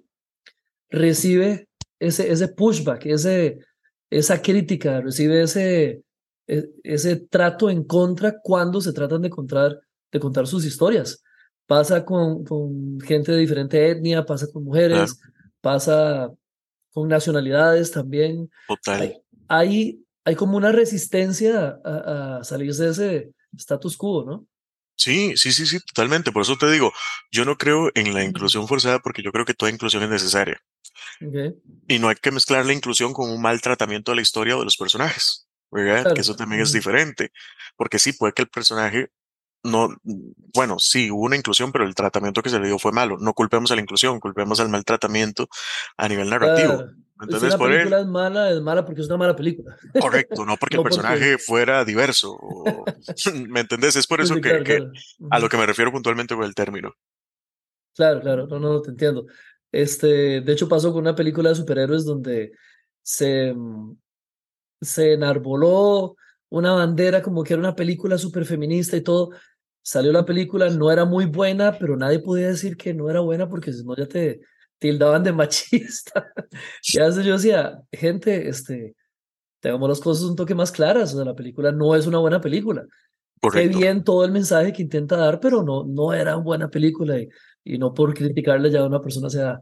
recibe 0.88 1.66
ese, 1.98 2.30
ese 2.30 2.46
pushback, 2.46 3.06
ese, 3.06 3.58
esa 4.08 4.40
crítica, 4.40 5.00
recibe 5.00 5.42
ese, 5.42 6.04
ese 6.46 7.16
trato 7.16 7.70
en 7.70 7.84
contra 7.84 8.40
cuando 8.42 8.80
se 8.80 8.92
tratan 8.92 9.22
de 9.22 9.30
contar, 9.30 9.80
de 10.12 10.20
contar 10.20 10.46
sus 10.46 10.64
historias. 10.64 11.22
Pasa 11.66 12.04
con, 12.04 12.44
con 12.44 13.00
gente 13.00 13.32
de 13.32 13.38
diferente 13.38 13.90
etnia, 13.90 14.26
pasa 14.26 14.46
con 14.52 14.64
mujeres, 14.64 15.18
pasa 15.60 16.30
con 16.92 17.08
nacionalidades 17.08 17.90
también. 17.90 18.50
Total. 18.68 19.22
Hay, 19.48 20.04
hay, 20.24 20.34
como 20.36 20.56
una 20.56 20.72
resistencia 20.72 21.80
a, 21.84 22.38
a 22.38 22.44
salirse 22.44 22.84
de 22.84 22.90
ese 22.90 23.34
status 23.56 23.96
quo, 23.96 24.24
¿no? 24.24 24.46
Sí, 24.96 25.36
sí, 25.36 25.52
sí, 25.52 25.66
sí, 25.66 25.80
totalmente. 25.80 26.32
Por 26.32 26.42
eso 26.42 26.56
te 26.56 26.70
digo, 26.70 26.92
yo 27.30 27.44
no 27.44 27.56
creo 27.56 27.90
en 27.94 28.14
la 28.14 28.24
inclusión 28.24 28.68
forzada 28.68 29.00
porque 29.00 29.22
yo 29.22 29.32
creo 29.32 29.44
que 29.44 29.54
toda 29.54 29.72
inclusión 29.72 30.02
es 30.02 30.10
necesaria. 30.10 30.62
Y 31.88 31.98
no 31.98 32.08
hay 32.08 32.16
que 32.16 32.30
mezclar 32.30 32.64
la 32.66 32.72
inclusión 32.72 33.12
con 33.12 33.30
un 33.30 33.40
mal 33.40 33.60
tratamiento 33.60 34.12
de 34.12 34.16
la 34.16 34.22
historia 34.22 34.56
o 34.56 34.60
de 34.60 34.64
los 34.64 34.76
personajes. 34.76 35.48
Que 35.74 36.20
eso 36.20 36.36
también 36.36 36.62
es 36.62 36.72
diferente, 36.72 37.32
porque 37.76 37.98
sí, 37.98 38.12
puede 38.12 38.32
que 38.32 38.42
el 38.42 38.48
personaje 38.48 39.10
no, 39.64 39.88
bueno, 40.54 40.78
sí, 40.78 41.10
hubo 41.10 41.22
una 41.22 41.36
inclusión, 41.36 41.72
pero 41.72 41.84
el 41.84 41.94
tratamiento 41.94 42.42
que 42.42 42.50
se 42.50 42.60
le 42.60 42.66
dio 42.66 42.78
fue 42.78 42.92
malo. 42.92 43.16
No 43.18 43.32
culpemos 43.32 43.70
a 43.72 43.74
la 43.74 43.80
inclusión, 43.80 44.20
culpemos 44.20 44.60
al 44.60 44.68
maltratamiento 44.68 45.48
a 45.96 46.06
nivel 46.06 46.28
narrativo. 46.28 46.84
Entonces, 47.20 47.54
si 47.54 47.56
una 47.56 47.66
película 47.66 48.00
es 48.00 48.06
mala, 48.06 48.50
es 48.50 48.60
mala 48.60 48.84
porque 48.84 49.00
es 49.00 49.06
una 49.06 49.16
mala 49.16 49.34
película. 49.34 49.76
Correcto, 49.98 50.44
no 50.46 50.56
porque 50.58 50.76
el 50.76 50.82
personaje 50.82 51.38
fuera 51.38 51.84
diverso. 51.84 52.36
¿Me 53.48 53.60
entendés? 53.60 53.96
Es 53.96 54.06
por 54.06 54.20
eso 54.20 54.34
que, 54.40 54.86
a 55.30 55.38
lo 55.38 55.48
que 55.48 55.56
me 55.56 55.66
refiero 55.66 55.90
puntualmente 55.90 56.34
con 56.34 56.44
el 56.44 56.54
término. 56.54 56.92
Claro, 57.94 58.20
claro, 58.20 58.46
no, 58.46 58.58
no, 58.58 58.82
te 58.82 58.90
entiendo. 58.90 59.26
Este, 59.72 60.40
de 60.40 60.52
hecho, 60.52 60.68
pasó 60.68 60.92
con 60.92 61.02
una 61.02 61.14
película 61.14 61.48
de 61.48 61.54
superhéroes 61.54 62.04
donde 62.04 62.52
se, 63.02 63.54
mm, 63.54 63.96
se 64.80 65.12
enarboló 65.12 66.16
una 66.50 66.72
bandera 66.72 67.22
como 67.22 67.42
que 67.42 67.54
era 67.54 67.60
una 67.60 67.74
película 67.74 68.18
súper 68.18 68.44
feminista 68.44 68.96
y 68.96 69.02
todo. 69.02 69.30
Salió 69.82 70.12
la 70.12 70.24
película, 70.24 70.70
no 70.70 70.90
era 70.90 71.04
muy 71.04 71.26
buena, 71.26 71.76
pero 71.78 71.96
nadie 71.96 72.20
podía 72.20 72.48
decir 72.48 72.76
que 72.76 72.94
no 72.94 73.10
era 73.10 73.20
buena 73.20 73.48
porque 73.48 73.72
si 73.72 73.84
no 73.84 73.96
ya 73.96 74.06
te 74.06 74.40
tildaban 74.78 75.22
de 75.22 75.32
machista. 75.34 76.32
y 76.92 76.98
a 76.98 77.06
veces 77.06 77.24
yo 77.24 77.34
decía, 77.34 77.80
gente, 77.92 78.48
este, 78.48 78.94
tengamos 79.60 79.88
las 79.88 80.00
cosas 80.00 80.24
un 80.24 80.36
toque 80.36 80.54
más 80.54 80.70
claras. 80.70 81.12
O 81.12 81.16
sea, 81.16 81.24
la 81.24 81.34
película 81.34 81.72
no 81.72 81.94
es 81.94 82.06
una 82.06 82.18
buena 82.18 82.40
película. 82.40 82.84
Qué 83.52 83.68
bien 83.68 84.04
todo 84.04 84.24
el 84.24 84.32
mensaje 84.32 84.72
que 84.72 84.82
intenta 84.82 85.16
dar, 85.16 85.38
pero 85.40 85.62
no, 85.62 85.84
no 85.84 86.14
era 86.14 86.36
una 86.36 86.44
buena 86.44 86.68
película 86.70 87.18
y, 87.18 87.28
y 87.64 87.78
no 87.78 87.92
por 87.92 88.14
criticarle 88.14 88.70
ya 88.70 88.80
a 88.80 88.86
una 88.86 89.00
persona 89.00 89.28
sea. 89.28 89.60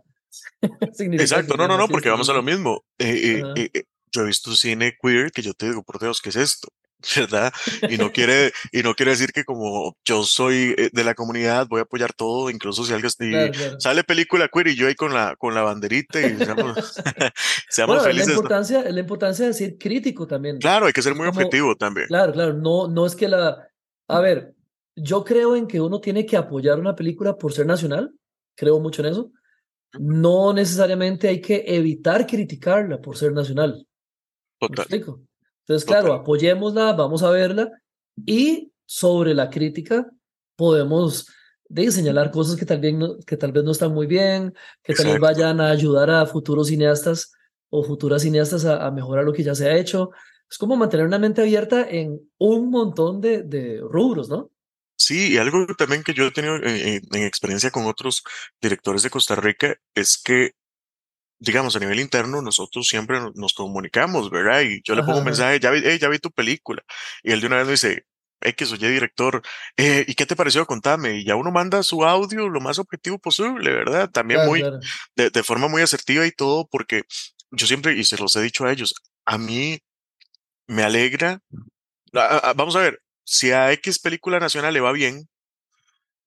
Exacto, 0.99 1.57
no, 1.57 1.69
no, 1.69 1.77
no, 1.77 1.89
porque 1.89 2.09
vamos 2.09 2.29
a 2.29 2.33
lo 2.33 2.43
mismo. 2.43 2.85
Eh, 2.99 3.43
eh, 3.57 3.71
eh, 3.75 3.83
yo 4.13 4.23
he 4.23 4.27
visto 4.27 4.55
cine 4.55 4.97
queer 5.01 5.33
que 5.33 5.43
yo 5.43 5.55
te 5.55 5.69
digo, 5.69 5.83
por 5.83 5.99
Dios, 5.99 6.21
¿qué 6.21 6.29
es 6.29 6.37
esto? 6.37 6.69
¿verdad? 7.17 7.53
Y 7.89 7.97
no 7.99 8.13
quiere, 8.13 8.53
y 8.71 8.83
no 8.83 8.95
quiere 8.95 9.13
decir 9.13 9.33
que 9.33 9.45
como 9.45 9.97
yo 10.05 10.25
soy 10.25 10.75
eh, 10.77 10.91
de 10.93 11.05
la 11.05 11.15
comunidad 11.15 11.67
voy 11.69 11.81
a 11.81 11.83
apoyar 11.83 12.13
todo, 12.13 12.51
incluso 12.51 12.85
si 12.85 12.93
algo 12.93 13.09
sale 13.79 14.05
película 14.05 14.49
queer 14.49 14.69
y 14.69 14.77
yo 14.77 14.87
ahí 14.87 14.95
con 14.95 15.13
la, 15.13 15.37
con 15.37 15.55
la 15.55 15.63
banderita 15.63 16.21
y 16.21 16.37
seamos, 16.37 16.95
seamos 17.69 18.03
felices. 18.03 18.29
La 18.29 18.35
importancia, 18.35 18.91
la 18.91 19.01
importancia 19.01 19.47
de 19.47 19.55
ser 19.55 19.77
crítico 19.79 20.27
también. 20.27 20.59
Claro, 20.59 20.87
hay 20.87 20.93
que 20.93 21.03
ser 21.03 21.15
muy 21.15 21.27
objetivo 21.27 21.77
también. 21.77 22.07
Claro, 22.07 22.33
claro, 22.33 22.55
no, 22.55 22.89
no 22.89 23.07
es 23.07 23.17
que 23.17 23.29
la, 23.29 23.69
a 24.09 24.21
ver, 24.21 24.55
yo 24.95 25.25
creo 25.25 25.57
en 25.57 25.67
que 25.67 25.81
uno 25.81 26.01
tiene 26.01 26.27
que 26.27 26.37
apoyar 26.37 26.79
una 26.79 26.95
película 26.95 27.37
por 27.37 27.53
ser 27.53 27.67
nacional, 27.67 28.13
creo 28.55 28.79
mucho 28.81 29.03
en 29.03 29.13
eso. 29.13 29.31
No 29.99 30.55
necesariamente 30.55 31.29
hay 31.29 31.41
que 31.41 31.65
evitar 31.67 32.27
criticarla 32.27 32.99
por 32.99 33.17
ser 33.17 33.33
nacional. 33.33 33.87
Entonces, 34.67 35.85
claro, 35.85 36.13
apoyémosla, 36.13 36.93
vamos 36.93 37.23
a 37.23 37.31
verla 37.31 37.71
y 38.27 38.73
sobre 38.85 39.35
la 39.35 39.49
crítica 39.49 40.07
podemos 40.57 41.27
de 41.69 41.91
señalar 41.91 42.31
cosas 42.31 42.57
que 42.57 42.67
tal, 42.67 42.81
vez 42.81 42.95
no, 42.95 43.19
que 43.27 43.37
tal 43.37 43.53
vez 43.53 43.65
no 43.65 43.71
están 43.71 43.93
muy 43.93 44.07
bien, 44.07 44.55
que 44.83 44.95
tal 44.95 45.07
vez 45.07 45.19
vayan 45.19 45.61
a 45.61 45.71
ayudar 45.71 46.11
a 46.11 46.27
futuros 46.27 46.69
cineastas 46.69 47.33
o 47.71 47.83
futuras 47.83 48.23
cineastas 48.23 48.67
a, 48.67 48.91
mejorar 48.91 49.25
lo 49.25 49.33
que 49.33 49.43
ya 49.43 49.55
se 49.55 49.69
ha 49.69 49.77
hecho. 49.77 50.11
Es 50.51 50.59
como 50.59 50.77
mantener 50.77 51.07
una 51.07 51.19
mente 51.19 51.41
abierta 51.41 51.89
en 51.89 52.21
un 52.37 52.71
montón 52.71 53.23
de, 53.23 53.43
de 53.43 53.81
rubros, 53.81 54.29
¿no? 54.29 54.51
Sí, 55.03 55.33
y 55.33 55.39
algo 55.39 55.67
también 55.77 56.05
que 56.05 56.15
yo 56.15 56.27
he 56.27 56.31
tenido 56.31 56.57
en, 56.57 57.03
experiencia 57.25 57.73
con 57.73 57.87
otros 57.87 58.23
directores 58.61 59.03
de 59.03 59.11
Costa 59.11 59.35
Rica 59.35 59.77
es 59.95 60.17
que 60.17 60.53
digamos, 61.43 61.75
a 61.75 61.81
nivel 61.81 61.99
interno, 61.99 62.41
nosotros 62.41 62.87
siempre 62.87 63.19
nos 63.35 63.53
comunicamos, 63.53 64.31
¿verdad? 64.31 64.61
Y 64.61 64.81
yo 64.85 64.95
le 64.95 65.03
pongo 65.03 65.19
un 65.19 65.25
mensaje, 65.25 65.59
ya 65.59 65.73
vi, 65.73 65.99
ya 65.99 66.09
vi 66.09 66.21
tu 66.21 66.31
película. 66.31 66.85
Y 67.25 67.33
él 67.33 67.41
de 67.41 67.49
una 67.49 67.57
vez 67.57 67.67
me 67.67 67.73
dice, 67.73 68.07
X, 68.41 68.71
oye, 68.71 68.89
director, 68.89 69.43
eh, 69.77 70.05
¿y 70.07 70.15
qué 70.15 70.25
te 70.25 70.37
pareció? 70.37 70.65
Contame. 70.67 71.17
Y 71.19 71.25
ya 71.25 71.35
uno 71.35 71.51
manda 71.51 71.83
su 71.83 72.05
audio 72.05 72.49
lo 72.49 72.61
más 72.61 72.79
objetivo 72.79 73.19
posible, 73.19 73.73
¿verdad? 73.73 74.09
También 74.09 74.47
muy, 74.47 74.63
De, 75.17 75.31
de, 75.31 75.43
forma 75.43 75.67
muy 75.67 75.83
asertiva 75.83 76.25
y 76.27 76.31
todo, 76.31 76.69
porque 76.71 77.03
yo 77.51 77.67
siempre, 77.67 77.95
y 77.95 78.05
se 78.05 78.19
los 78.19 78.37
he 78.37 78.41
dicho 78.41 78.65
a 78.65 78.71
ellos, 78.71 78.95
a 79.25 79.37
mí 79.37 79.81
me 80.69 80.85
alegra. 80.85 81.41
vamos 82.55 82.77
a 82.77 82.81
ver, 82.81 83.03
si 83.25 83.51
a 83.51 83.73
X 83.73 83.99
película 83.99 84.39
nacional 84.39 84.75
le 84.75 84.81
va 84.81 84.93
bien, 84.93 85.29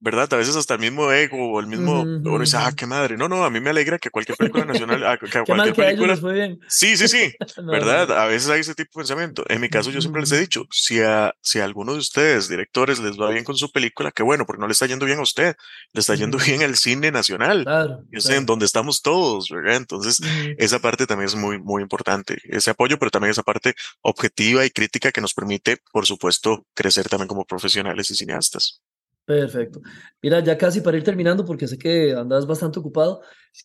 ¿verdad? 0.06 0.32
A 0.34 0.38
veces 0.38 0.56
hasta 0.56 0.76
el 0.76 0.82
mismo 0.82 1.12
ego 1.12 1.54
o 1.54 1.60
el 1.60 1.66
mismo, 1.66 2.04
uno 2.04 2.40
dice, 2.40 2.58
ah, 2.58 2.72
qué 2.78 2.86
madre. 2.86 3.18
No, 3.18 3.28
no, 3.28 3.44
a 3.44 3.50
mí 3.50 3.60
me 3.60 3.72
alegra 3.72 3.98
que 3.98 4.12
cualquier 4.12 4.38
película 4.38 4.64
nacional, 4.66 5.04
ah, 5.04 5.18
que 5.18 5.28
cualquier 5.44 5.74
película. 5.74 6.16
bien. 6.32 6.60
Sí, 6.68 6.96
sí, 6.96 7.08
sí, 7.08 7.34
¿verdad? 7.66 8.12
A 8.12 8.28
veces 8.28 8.48
hay 8.52 8.60
ese 8.60 8.76
tipo 8.76 8.92
de 9.00 9.02
pensamiento. 9.02 9.44
En 9.50 9.60
mi 9.60 9.68
caso, 9.68 9.90
yo 9.90 10.02
siempre 10.02 10.22
les 10.22 10.32
he 10.32 10.40
dicho, 10.40 10.68
si 10.70 11.02
a, 11.02 11.34
si 11.42 11.60
a 11.60 11.64
alguno 11.64 11.94
de 11.94 11.98
ustedes, 11.98 12.48
directores, 12.48 13.00
les 13.00 13.20
va 13.20 13.32
bien 13.32 13.44
con 13.44 13.58
su 13.58 13.72
película, 13.72 14.12
qué 14.12 14.22
bueno, 14.22 14.46
porque 14.46 14.60
no 14.60 14.68
le 14.68 14.74
está 14.74 14.86
yendo 14.86 15.08
bien 15.08 15.18
a 15.18 15.24
usted, 15.24 15.56
le 15.92 16.00
está 16.00 16.14
yendo 16.14 16.38
bien 16.38 16.62
al 16.62 16.76
cine 16.76 17.10
nacional. 17.10 17.64
Claro. 17.64 18.04
Yo 18.12 18.22
sé 18.22 18.36
en 18.36 18.46
donde 18.46 18.68
estamos 18.68 19.02
todos, 19.02 19.50
¿verdad? 19.50 19.78
Entonces, 19.78 20.22
esa 20.60 20.78
parte 20.78 21.08
también 21.08 21.30
es 21.30 21.36
muy, 21.36 21.60
muy 21.60 21.82
importante. 21.82 22.38
Ese 22.44 22.70
apoyo, 22.70 23.00
pero 23.00 23.10
también 23.10 23.32
esa 23.32 23.42
parte 23.42 23.74
objetiva 24.02 24.64
y 24.66 24.70
crítica 24.70 25.12
que 25.12 25.22
nos 25.22 25.34
permite, 25.34 25.78
por 25.92 26.06
supuesto, 26.06 26.64
crecer 26.76 27.10
también 27.10 27.28
como 27.28 27.44
profesionales 27.46 28.12
y 28.12 28.16
cineastas. 28.16 28.84
Perfecto. 29.26 29.82
Mira, 30.22 30.40
ya 30.42 30.56
casi 30.56 30.82
para 30.82 30.98
ir 30.98 31.04
terminando, 31.04 31.44
porque 31.44 31.68
sé 31.68 31.78
que 31.78 32.14
andas 32.14 32.46
bastante 32.46 32.80
ocupado, 32.80 33.22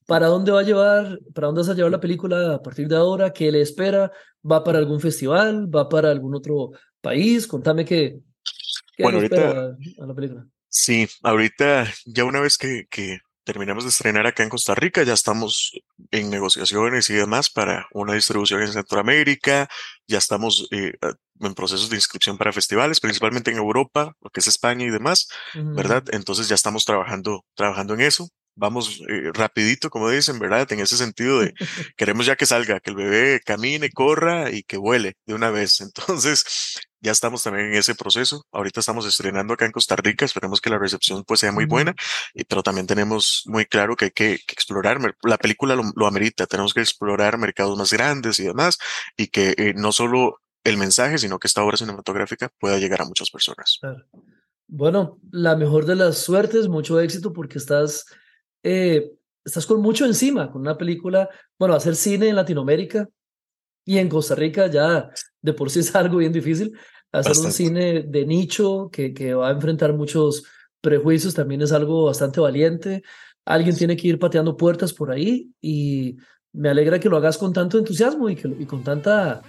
¿para 0.07 0.27
dónde 0.27 0.53
va 0.53 0.61
a 0.61 0.65
llevar, 0.65 1.19
para 1.35 1.49
dónde 1.49 1.61
vas 1.61 1.69
a 1.69 1.75
llevar 1.75 1.93
la 1.93 2.01
película 2.01 2.55
a 2.55 2.63
partir 2.63 2.89
de 2.89 2.97
ahora? 2.97 3.31
¿Qué 3.31 3.53
le 3.53 3.61
espera? 3.61 4.11
¿Va 4.51 4.65
para 4.65 4.79
algún 4.79 5.01
festival? 5.01 5.69
¿Va 5.75 5.89
para 5.89 6.11
algún 6.11 6.35
otro 6.35 6.71
país? 7.03 7.47
Contame 7.47 7.85
qué, 7.85 8.21
qué 8.97 9.03
bueno, 9.03 9.19
le 9.19 9.25
espera 9.25 9.77
a 9.99 10.07
la 10.07 10.15
película. 10.15 10.47
Sí, 10.67 11.07
ahorita 11.23 11.87
ya 12.07 12.25
una 12.25 12.41
vez 12.41 12.57
que, 12.57 12.87
que 12.89 13.19
terminamos 13.51 13.83
de 13.83 13.91
estrenar 13.91 14.29
acá 14.29 14.45
en 14.45 14.49
Costa 14.49 14.77
Rica, 14.77 15.03
ya 15.03 15.13
estamos 15.13 15.73
en 16.13 16.31
negociaciones 16.31 17.11
y 17.11 17.15
demás 17.15 17.51
para 17.51 17.89
una 17.91 18.15
distribución 18.15 18.63
en 18.63 18.73
Centroamérica, 18.73 19.69
ya 20.07 20.19
estamos 20.19 20.69
eh, 20.71 20.93
en 21.41 21.55
procesos 21.55 21.91
de 21.91 21.97
inscripción 21.97 22.39
para 22.39 22.53
festivales, 22.53 23.01
principalmente 23.01 23.51
en 23.51 23.57
Europa, 23.57 24.15
lo 24.21 24.31
que 24.31 24.39
es 24.39 24.47
España 24.47 24.85
y 24.85 24.91
demás, 24.91 25.27
¿verdad? 25.55 26.05
Entonces 26.13 26.49
ya 26.49 26.55
estamos 26.55 26.85
trabajando, 26.85 27.45
trabajando 27.57 27.95
en 27.95 28.03
eso. 28.03 28.29
Vamos 28.55 29.01
eh, 29.09 29.31
rapidito, 29.33 29.91
como 29.91 30.09
dicen, 30.09 30.39
¿verdad? 30.39 30.71
En 30.71 30.79
ese 30.79 30.97
sentido 30.97 31.41
de 31.41 31.53
queremos 31.97 32.27
ya 32.27 32.37
que 32.37 32.47
salga, 32.47 32.79
que 32.79 32.91
el 32.91 32.97
bebé 32.97 33.41
camine, 33.45 33.91
corra 33.91 34.53
y 34.53 34.63
que 34.63 34.77
vuele 34.77 35.15
de 35.27 35.35
una 35.35 35.51
vez. 35.51 35.81
Entonces, 35.81 36.45
ya 37.01 37.13
estamos 37.13 37.43
también 37.43 37.67
en 37.67 37.75
ese 37.75 37.95
proceso. 37.95 38.45
Ahorita 38.53 38.81
estamos 38.81 39.07
estrenando 39.07 39.55
acá 39.55 39.65
en 39.65 39.73
Costa 39.73 39.97
Rica. 39.97 40.25
Esperemos 40.25 40.61
que 40.61 40.71
la 40.71 40.79
recepción 40.79 41.25
pues 41.25 41.41
sea 41.41 41.53
muy 41.53 41.65
buena, 41.65 41.95
y, 42.35 42.45
pero 42.45 42.63
también 42.63 42.87
tenemos 42.87 43.43
muy 43.47 43.65
claro 43.65 43.97
que 43.97 44.07
hay 44.07 44.11
que, 44.11 44.35
explorar. 44.35 44.99
La 45.23 45.39
película 45.39 45.75
lo, 45.75 46.07
amerita. 46.07 46.47
Tenemos 46.47 46.75
que 46.75 46.81
explorar 46.81 47.39
mercados 47.39 47.77
más 47.79 47.93
grandes 47.93 48.39
y 48.41 48.45
demás, 48.45 48.79
y 49.17 49.29
que 49.29 49.55
eh, 49.57 49.75
no 49.75 49.93
solo 49.93 50.41
el 50.65 50.77
mensaje, 50.77 51.19
sino 51.19 51.39
que 51.39 51.47
esta 51.47 51.65
obra 51.65 51.77
cinematográfica 51.77 52.51
pueda 52.59 52.79
llegar 52.79 53.03
a 53.03 53.07
muchas 53.07 53.31
personas. 53.31 53.81
Bueno, 54.69 55.19
la 55.33 55.57
mejor 55.57 55.87
de 55.87 55.97
las 55.97 56.19
suertes, 56.19 56.69
mucho 56.69 57.01
éxito 57.01 57.33
porque 57.33 57.59
estás, 57.59 58.05
eh, 58.63 59.11
estás 59.45 59.67
con 59.67 59.81
mucho 59.81 60.05
encima, 60.05 60.51
con 60.53 60.61
una 60.61 60.77
película, 60.77 61.29
bueno, 61.59 61.75
hacer 61.75 61.97
cine 61.97 62.29
en 62.29 62.37
Latinoamérica 62.37 63.09
y 63.85 63.99
en 63.99 64.09
Costa 64.09 64.35
Rica 64.35 64.67
ya 64.69 65.11
de 65.43 65.53
por 65.53 65.71
sí 65.71 65.81
es 65.81 65.95
algo 65.97 66.19
bien 66.19 66.33
difícil. 66.33 66.77
Hacer 67.13 67.45
un 67.45 67.51
cine 67.51 68.03
de 68.03 68.25
nicho 68.25 68.89
que, 68.93 69.13
que 69.13 69.35
va 69.35 69.49
a 69.49 69.53
enfrentar 69.53 69.93
muchos 69.95 70.45
prejuicios 70.81 71.35
también 71.35 71.63
es 71.63 71.73
algo 71.73 72.05
bastante 72.05 72.41
valiente. 72.41 73.03
Alguien 73.45 73.77
tiene 73.77 73.97
que 73.97 74.09
ir 74.09 74.19
pateando 74.19 74.57
puertas 74.57 74.93
por 74.93 75.11
ahí 75.11 75.51
y 75.61 76.17
me 76.53 76.69
alegra 76.69 77.01
que 77.01 77.09
lo 77.09 77.17
hagas 77.17 77.39
con 77.39 77.53
tanto 77.53 77.79
entusiasmo 77.79 78.29
y, 78.29 78.37
que, 78.37 78.49
y 78.49 78.65
con 78.65 78.85
tanta 78.85 79.43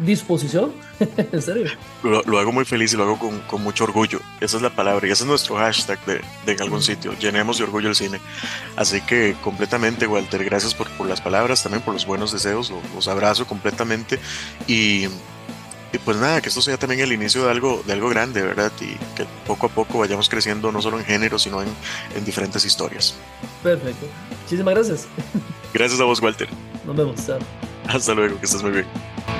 disposición. 0.00 0.72
en 1.32 1.42
serio. 1.42 1.70
Lo, 2.02 2.38
hago 2.38 2.52
muy 2.52 2.64
feliz 2.64 2.92
y 2.92 2.96
lo 2.96 3.04
hago 3.04 3.18
con, 3.18 3.40
con, 3.40 3.62
mucho 3.62 3.84
orgullo. 3.84 4.20
Esa 4.40 4.56
es 4.56 4.62
la 4.62 4.70
palabra 4.70 5.06
y 5.06 5.10
ese 5.10 5.22
es 5.22 5.28
nuestro 5.28 5.56
hashtag 5.56 6.04
de, 6.04 6.20
de 6.46 6.52
en 6.52 6.62
algún 6.62 6.82
sitio. 6.82 7.14
Llenemos 7.18 7.58
de 7.58 7.64
orgullo 7.64 7.88
el 7.88 7.94
cine. 7.94 8.20
Así 8.76 9.00
que 9.00 9.36
completamente, 9.42 10.06
Walter, 10.06 10.44
gracias 10.44 10.74
por, 10.74 10.90
por 10.90 11.06
las 11.06 11.20
palabras, 11.20 11.62
también 11.62 11.82
por 11.82 11.94
los 11.94 12.06
buenos 12.06 12.32
deseos. 12.32 12.70
Los, 12.70 12.82
los 12.94 13.08
abrazo 13.08 13.46
completamente 13.46 14.18
y 14.66 15.06
y 15.92 15.98
pues 15.98 16.16
nada, 16.18 16.40
que 16.40 16.48
esto 16.48 16.62
sea 16.62 16.76
también 16.76 17.00
el 17.00 17.12
inicio 17.12 17.44
de 17.44 17.50
algo, 17.50 17.82
de 17.84 17.92
algo 17.92 18.08
grande, 18.08 18.42
¿verdad? 18.42 18.70
Y 18.80 18.94
que 19.16 19.26
poco 19.46 19.66
a 19.66 19.68
poco 19.68 19.98
vayamos 19.98 20.28
creciendo 20.28 20.70
no 20.70 20.80
solo 20.80 20.98
en 20.98 21.04
género, 21.04 21.38
sino 21.38 21.62
en, 21.62 21.68
en 22.14 22.24
diferentes 22.24 22.64
historias. 22.64 23.16
Perfecto. 23.62 24.06
Muchísimas 24.42 24.74
gracias. 24.74 25.08
Gracias 25.74 26.00
a 26.00 26.04
vos, 26.04 26.20
Walter. 26.20 26.48
Nos 26.86 26.96
vemos. 26.96 27.26
Chao. 27.26 27.38
Hasta 27.88 28.14
luego, 28.14 28.38
que 28.38 28.46
estés 28.46 28.62
muy 28.62 28.72
bien. 28.72 29.39